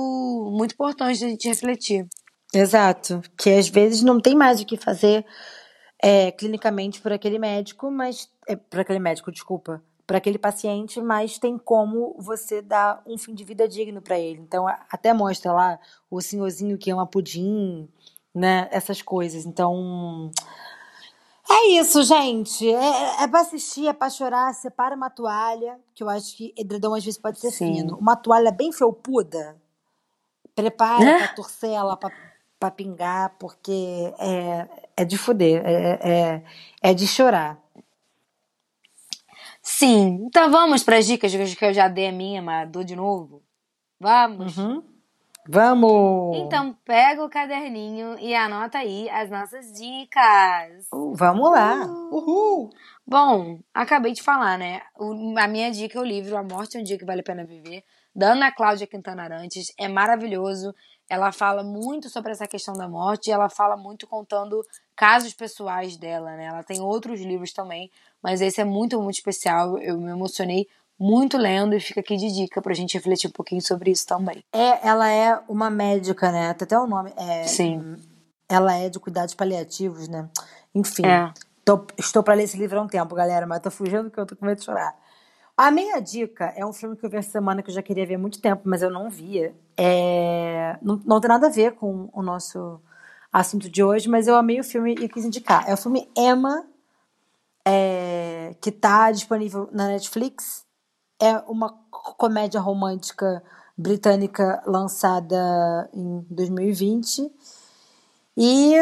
[0.52, 2.08] muito importante a gente refletir.
[2.52, 3.22] Exato.
[3.38, 5.24] Que às vezes não tem mais o que fazer
[6.02, 8.28] é, clinicamente por aquele médico, mas.
[8.48, 9.80] É, por aquele médico, desculpa.
[10.10, 14.40] Por aquele paciente, mas tem como você dar um fim de vida digno para ele.
[14.40, 15.78] Então, até mostra lá
[16.10, 17.88] o senhorzinho que ama pudim,
[18.34, 18.66] né?
[18.72, 19.46] Essas coisas.
[19.46, 20.32] Então.
[21.48, 22.68] É isso, gente.
[22.68, 24.52] É, é pra assistir, é pra chorar.
[24.52, 27.76] Separa uma toalha, que eu acho que edredom às vezes pode ser Sim.
[27.76, 27.96] fino.
[27.96, 29.62] Uma toalha bem felpuda.
[30.56, 31.18] Prepara Né?
[31.18, 32.10] pra torcer ela pra,
[32.58, 35.62] pra pingar, porque é, é de fuder.
[35.64, 36.44] É, é,
[36.82, 37.62] é de chorar.
[39.72, 42.96] Sim, então vamos para as dicas que eu já dei a minha, mas dou de
[42.96, 43.42] novo?
[44.00, 44.58] Vamos?
[44.58, 44.82] Uhum.
[45.48, 46.36] Vamos!
[46.36, 50.86] Então pega o caderninho e anota aí as nossas dicas.
[50.92, 51.86] Uh, vamos lá!
[51.86, 52.70] Uhul!
[53.06, 54.82] Bom, acabei de falar, né?
[54.98, 57.24] O- a minha dica é o livro A Morte é um Dia que Vale a
[57.24, 57.82] Pena Viver,
[58.14, 59.72] da Ana Cláudia Quintana Arantes.
[59.78, 60.74] É maravilhoso.
[61.10, 65.96] Ela fala muito sobre essa questão da morte e ela fala muito contando casos pessoais
[65.96, 66.44] dela, né?
[66.44, 67.90] Ela tem outros livros também,
[68.22, 69.76] mas esse é muito, muito especial.
[69.78, 73.60] Eu me emocionei muito lendo e fica aqui de dica pra gente refletir um pouquinho
[73.60, 74.44] sobre isso também.
[74.52, 76.54] É, ela é uma médica, né?
[76.54, 77.12] Tem até o nome.
[77.16, 77.96] É, Sim.
[78.48, 80.28] Ela é de cuidados paliativos, né?
[80.72, 81.06] Enfim.
[81.06, 81.32] É.
[81.64, 84.26] Tô- estou para ler esse livro há um tempo, galera, mas tô fugindo que eu
[84.26, 84.94] tô com medo de chorar.
[85.62, 88.06] A minha dica é um filme que eu vi essa semana que eu já queria
[88.06, 89.54] ver há muito tempo, mas eu não via.
[89.76, 90.78] É...
[90.80, 92.80] Não, não tem nada a ver com o nosso
[93.30, 95.68] assunto de hoje, mas eu amei o filme e quis indicar.
[95.68, 96.64] É o filme Emma,
[97.62, 100.64] é, que tá disponível na Netflix.
[101.20, 103.42] É uma comédia romântica
[103.76, 107.30] britânica lançada em 2020.
[108.34, 108.76] E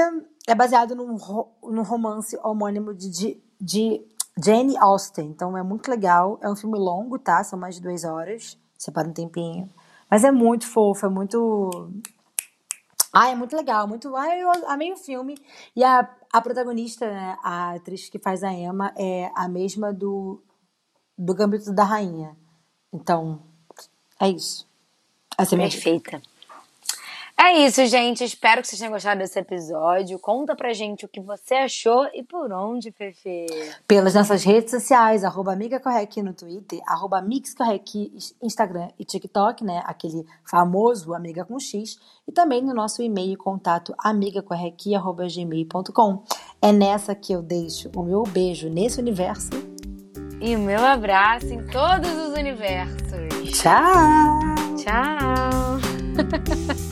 [0.47, 4.07] é baseado num, ro- num romance homônimo de, de, de
[4.43, 5.27] Jane Austen.
[5.27, 6.39] Então é muito legal.
[6.43, 7.43] É um filme longo, tá?
[7.43, 8.59] São mais de duas horas.
[8.79, 9.69] Separa um tempinho.
[10.11, 11.91] Mas é muito fofo, é muito.
[13.13, 14.15] Ah, é muito legal, muito.
[14.15, 15.37] Ah, eu amei o filme.
[15.75, 20.43] E a, a protagonista, né, a atriz que faz a Emma, é a mesma do,
[21.17, 22.37] do Gambito da Rainha.
[22.93, 23.41] Então,
[24.21, 24.67] é isso.
[25.37, 25.59] Essa é.
[25.59, 26.23] Perfeita.
[27.41, 28.25] É isso, gente.
[28.25, 30.19] Espero que vocês tenham gostado desse episódio.
[30.19, 33.47] Conta pra gente o que você achou e por onde, Fefe.
[33.87, 38.13] Pelas nossas redes sociais, arroba Amiga Correc no Twitter, arroba Mix Correc,
[38.43, 39.85] Instagram e TikTok, né?
[39.87, 41.97] Aquele famoso Amiga com X.
[42.27, 46.25] E também no nosso e-mail, contato amigacorrec.gmail.com.
[46.61, 49.51] É nessa que eu deixo o meu beijo nesse universo.
[50.41, 53.29] E o meu abraço em todos os universos.
[53.53, 54.41] Tchau!
[54.77, 55.79] Tchau!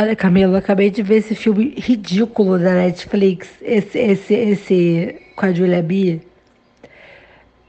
[0.00, 5.52] Olha, Camila, acabei de ver esse filme ridículo da Netflix, esse, esse, esse com a
[5.52, 6.20] Julia B.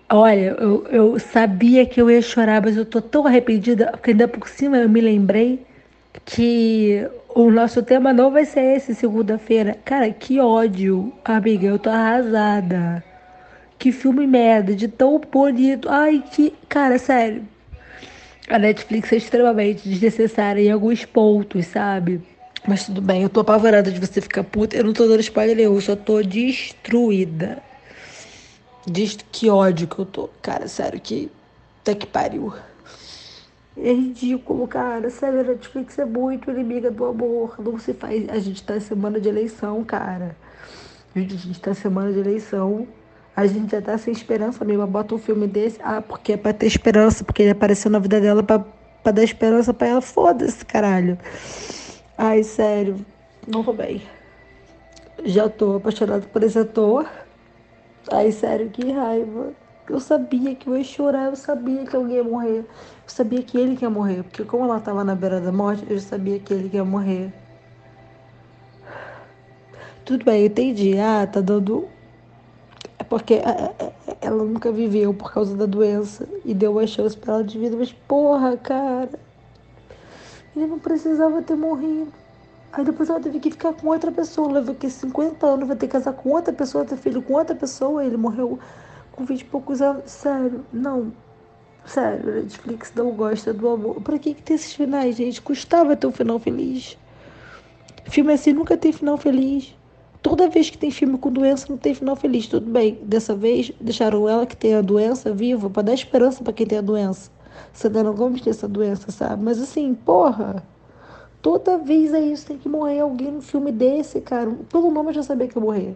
[0.08, 4.28] Olha, eu, eu sabia que eu ia chorar, mas eu tô tão arrependida, porque ainda
[4.28, 5.66] por cima eu me lembrei
[6.24, 9.76] que o nosso tema não vai ser esse segunda-feira.
[9.84, 13.04] Cara, que ódio, amiga, eu tô arrasada.
[13.80, 15.90] Que filme merda, de tão bonito.
[15.90, 16.54] Ai, que.
[16.68, 17.44] Cara, sério.
[18.50, 22.20] A Netflix é extremamente desnecessária em alguns pontos, sabe?
[22.68, 24.76] Mas tudo bem, eu tô apavorada de você ficar puta.
[24.76, 27.62] Eu não tô dando spoiler nenhum, eu só tô destruída.
[28.88, 30.30] Diz que ódio que eu tô.
[30.41, 31.32] Cara, sério, que.
[31.82, 32.54] Até que pariu.
[33.78, 35.10] É ridículo, cara.
[35.10, 37.56] Sério, a Netflix é muito inimiga do amor.
[37.60, 38.28] Não se faz.
[38.30, 40.36] A gente tá em semana de eleição, cara.
[41.16, 42.88] A gente tá em semana de eleição.
[43.40, 44.86] A gente já tá sem esperança mesmo.
[44.86, 45.80] Bota um filme desse.
[45.82, 47.24] Ah, porque é pra ter esperança.
[47.24, 50.02] Porque ele apareceu na vida dela pra, pra dar esperança pra ela.
[50.02, 51.18] Foda-se, caralho.
[52.18, 52.98] Ai, sério.
[53.48, 54.02] Não vou bem.
[55.24, 57.10] Já tô apaixonada por esse ator.
[58.12, 59.54] Ai, sério, que raiva.
[59.90, 62.60] Eu sabia que eu ia chorar, eu sabia que alguém ia morrer.
[62.60, 62.66] Eu
[63.08, 64.24] sabia que ele ia morrer.
[64.24, 67.32] Porque como ela tava na beira da morte, eu sabia que ele ia morrer.
[70.04, 71.00] Tudo bem, eu entendi.
[71.00, 71.88] Ah, tá dando.
[73.00, 76.28] É porque é, é, ela nunca viveu por causa da doença.
[76.43, 77.78] E deu uma chance pra ela de vida.
[77.78, 79.10] Mas porra, cara.
[80.56, 82.12] Ele não precisava ter morrido.
[82.74, 84.52] Aí depois ela teve que ficar com outra pessoa.
[84.52, 87.56] Levou que 50 anos, vai ter que casar com outra pessoa, ter filho com outra
[87.56, 88.06] pessoa.
[88.06, 88.60] Ele morreu
[89.14, 90.04] com 20 e poucos anos.
[90.12, 91.14] Sério, não.
[91.86, 94.02] Sério, Netflix não gosta do amor.
[94.02, 95.41] Pra que, que tem esses finais, gente?
[95.41, 96.97] Custava ter um final feliz.
[98.06, 99.74] Filme assim nunca tem final feliz.
[100.22, 102.47] Toda vez que tem filme com doença, não tem final feliz.
[102.47, 106.51] Tudo bem, dessa vez deixaram ela que tem a doença viva para dar esperança para
[106.51, 107.32] quem tem a doença.
[107.72, 109.43] Selena Gomes tem essa doença, sabe?
[109.43, 110.63] Mas assim, porra.
[111.41, 114.51] Toda vez é isso, tem que morrer alguém no filme desse, cara.
[114.70, 115.95] Pelo nome eu já sabia que ia morrer.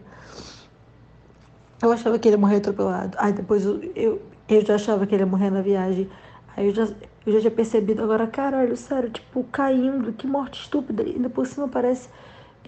[1.82, 3.18] Eu achava que ele ia morrer atropelado.
[3.20, 6.10] Aí depois eu, eu, eu já achava que ele ia morrer na viagem.
[6.56, 6.88] Aí eu já,
[7.26, 8.02] eu já tinha percebido.
[8.02, 10.14] Agora, caralho, sério, tipo, caindo.
[10.14, 11.04] Que morte estúpida.
[11.04, 12.08] E ainda por cima parece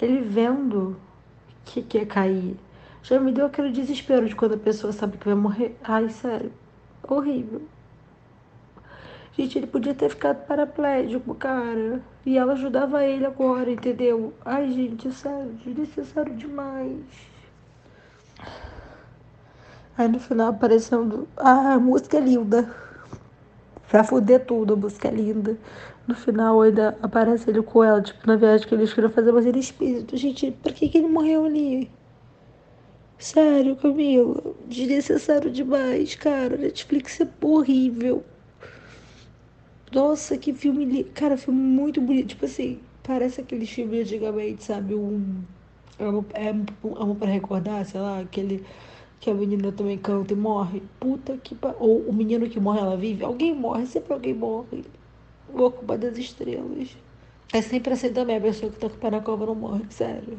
[0.01, 0.97] ele vendo
[1.65, 2.55] que, que ia cair.
[3.03, 5.77] Já me deu aquele desespero de quando a pessoa sabe que vai morrer.
[5.83, 6.51] Ai, sério.
[7.07, 7.61] Horrível.
[9.37, 12.01] Gente, ele podia ter ficado paraplégico, cara.
[12.25, 14.33] E ela ajudava ele agora, entendeu?
[14.45, 17.03] Ai, gente, sério, desnecessário demais.
[19.97, 21.27] Aí no final aparecendo.
[21.35, 22.73] Ah, a música é linda.
[23.89, 25.57] Pra foder tudo, a música é linda.
[26.07, 29.45] No final ainda aparece ele com ela, tipo, na viagem que eles queriam fazer, mas
[29.45, 30.15] ele é espírito.
[30.17, 31.91] Gente, por que, que ele morreu ali?
[33.17, 34.55] Sério, Camila.
[34.67, 36.57] Desnecessário demais, cara.
[36.57, 38.23] Netflix é horrível.
[39.93, 41.03] Nossa, que filme.
[41.05, 42.29] Cara, filme muito bonito.
[42.29, 44.93] Tipo assim, parece aquele filme antigamente, sabe?
[44.95, 45.43] Um.
[45.99, 48.63] Amo, é, amo pra recordar, sei lá, aquele.
[49.19, 50.83] Que a menina também canta e morre.
[50.99, 51.57] Puta que.
[51.79, 53.23] Ou o menino que morre, ela vive.
[53.23, 54.83] Alguém morre, sempre alguém morre.
[55.55, 56.97] O Ocupa das Estrelas.
[57.53, 60.37] É sempre assim também, a pessoa que tá na cova não morre, sério.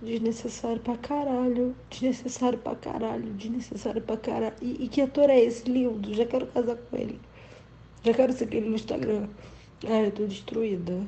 [0.00, 1.76] Desnecessário pra caralho.
[1.90, 3.34] Desnecessário pra caralho.
[3.34, 4.54] Desnecessário pra caralho.
[4.62, 5.70] E, e que ator é esse?
[5.70, 6.14] Lindo.
[6.14, 7.20] Já quero casar com ele.
[8.02, 9.28] Já quero seguir ele no Instagram.
[9.86, 11.02] Ai, eu tô destruída.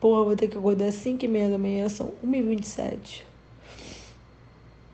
[0.00, 3.22] Porra, vou ter que acordar às 5 e meia da manhã, são 1h27.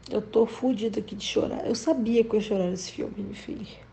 [0.09, 1.67] Eu tô fodida aqui de chorar.
[1.67, 3.90] Eu sabia que eu ia chorar nesse filme, filho.